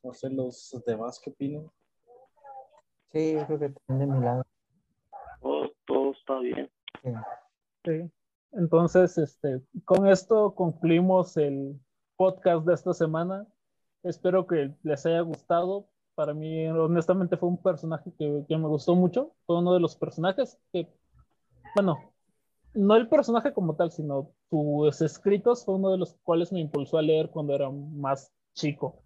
[0.02, 1.70] No sé los demás qué opinan.
[3.12, 4.44] Sí, yo creo que también de mi lado.
[5.40, 6.70] Todo, todo está bien.
[7.02, 7.10] Sí.
[7.84, 8.10] Sí.
[8.52, 11.80] Entonces, este, con esto concluimos el
[12.22, 13.48] podcast de esta semana.
[14.04, 15.88] Espero que les haya gustado.
[16.14, 19.32] Para mí, honestamente, fue un personaje que, que me gustó mucho.
[19.44, 20.86] Fue uno de los personajes que,
[21.74, 22.12] bueno,
[22.74, 26.98] no el personaje como tal, sino sus escritos fue uno de los cuales me impulsó
[26.98, 29.02] a leer cuando era más chico.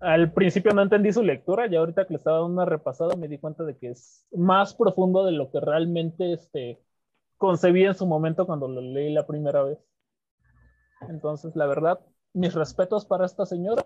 [0.00, 3.28] Al principio no entendí su lectura y ahorita que le estaba dando una repasada me
[3.28, 6.82] di cuenta de que es más profundo de lo que realmente este,
[7.36, 9.78] concebí en su momento cuando lo leí la primera vez.
[11.08, 12.00] Entonces, la verdad,
[12.38, 13.84] mis respetos para esta señora.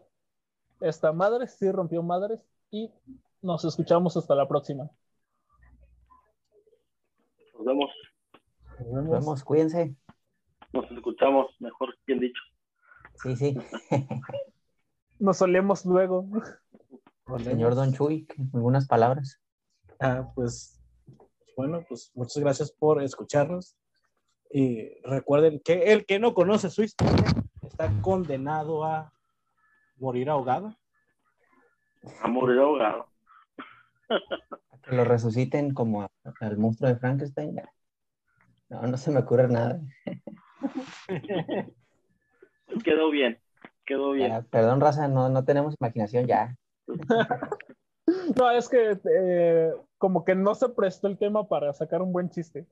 [0.80, 2.40] Esta madre sí rompió madres
[2.70, 2.90] y
[3.40, 4.90] nos escuchamos hasta la próxima.
[7.54, 7.90] Nos vemos,
[8.78, 9.10] Nos Nos vemos.
[9.20, 9.96] vemos, cuídense.
[10.72, 12.42] nos escuchamos, mejor bien dicho.
[13.22, 13.56] Sí, sí.
[15.18, 16.26] Nos solemos luego.
[17.38, 17.76] Señor vemos.
[17.76, 19.40] Don Chuy, algunas palabras.
[20.00, 20.82] Ah, pues,
[21.56, 23.76] bueno, pues muchas gracias por escucharnos.
[24.50, 27.24] Y recuerden que el que no conoce su historia
[27.72, 29.10] está condenado a
[29.96, 30.76] morir ahogado.
[32.22, 33.08] A morir ahogado.
[34.82, 36.10] Que lo resuciten como a-
[36.40, 37.56] al monstruo de Frankenstein.
[38.68, 39.80] No, no se me ocurre nada.
[42.84, 43.38] Quedó bien,
[43.84, 44.30] quedó bien.
[44.30, 46.56] Ya, perdón, raza, no, no tenemos imaginación ya.
[48.36, 52.28] No, es que eh, como que no se prestó el tema para sacar un buen
[52.30, 52.66] chiste.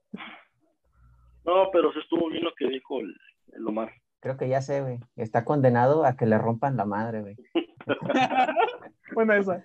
[1.45, 3.17] No, pero se estuvo bien lo que dijo el,
[3.53, 3.93] el Omar.
[4.21, 5.01] Creo que ya sé, güey.
[5.17, 7.37] Está condenado a que le rompan la madre, güey.
[9.13, 9.65] Bueno, esa.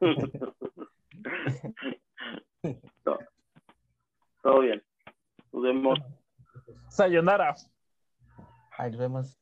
[3.04, 3.18] todo,
[4.42, 4.82] todo bien.
[5.52, 5.98] Nos vemos.
[6.88, 7.54] Sayonara.
[8.78, 9.38] Ahí nos vemos.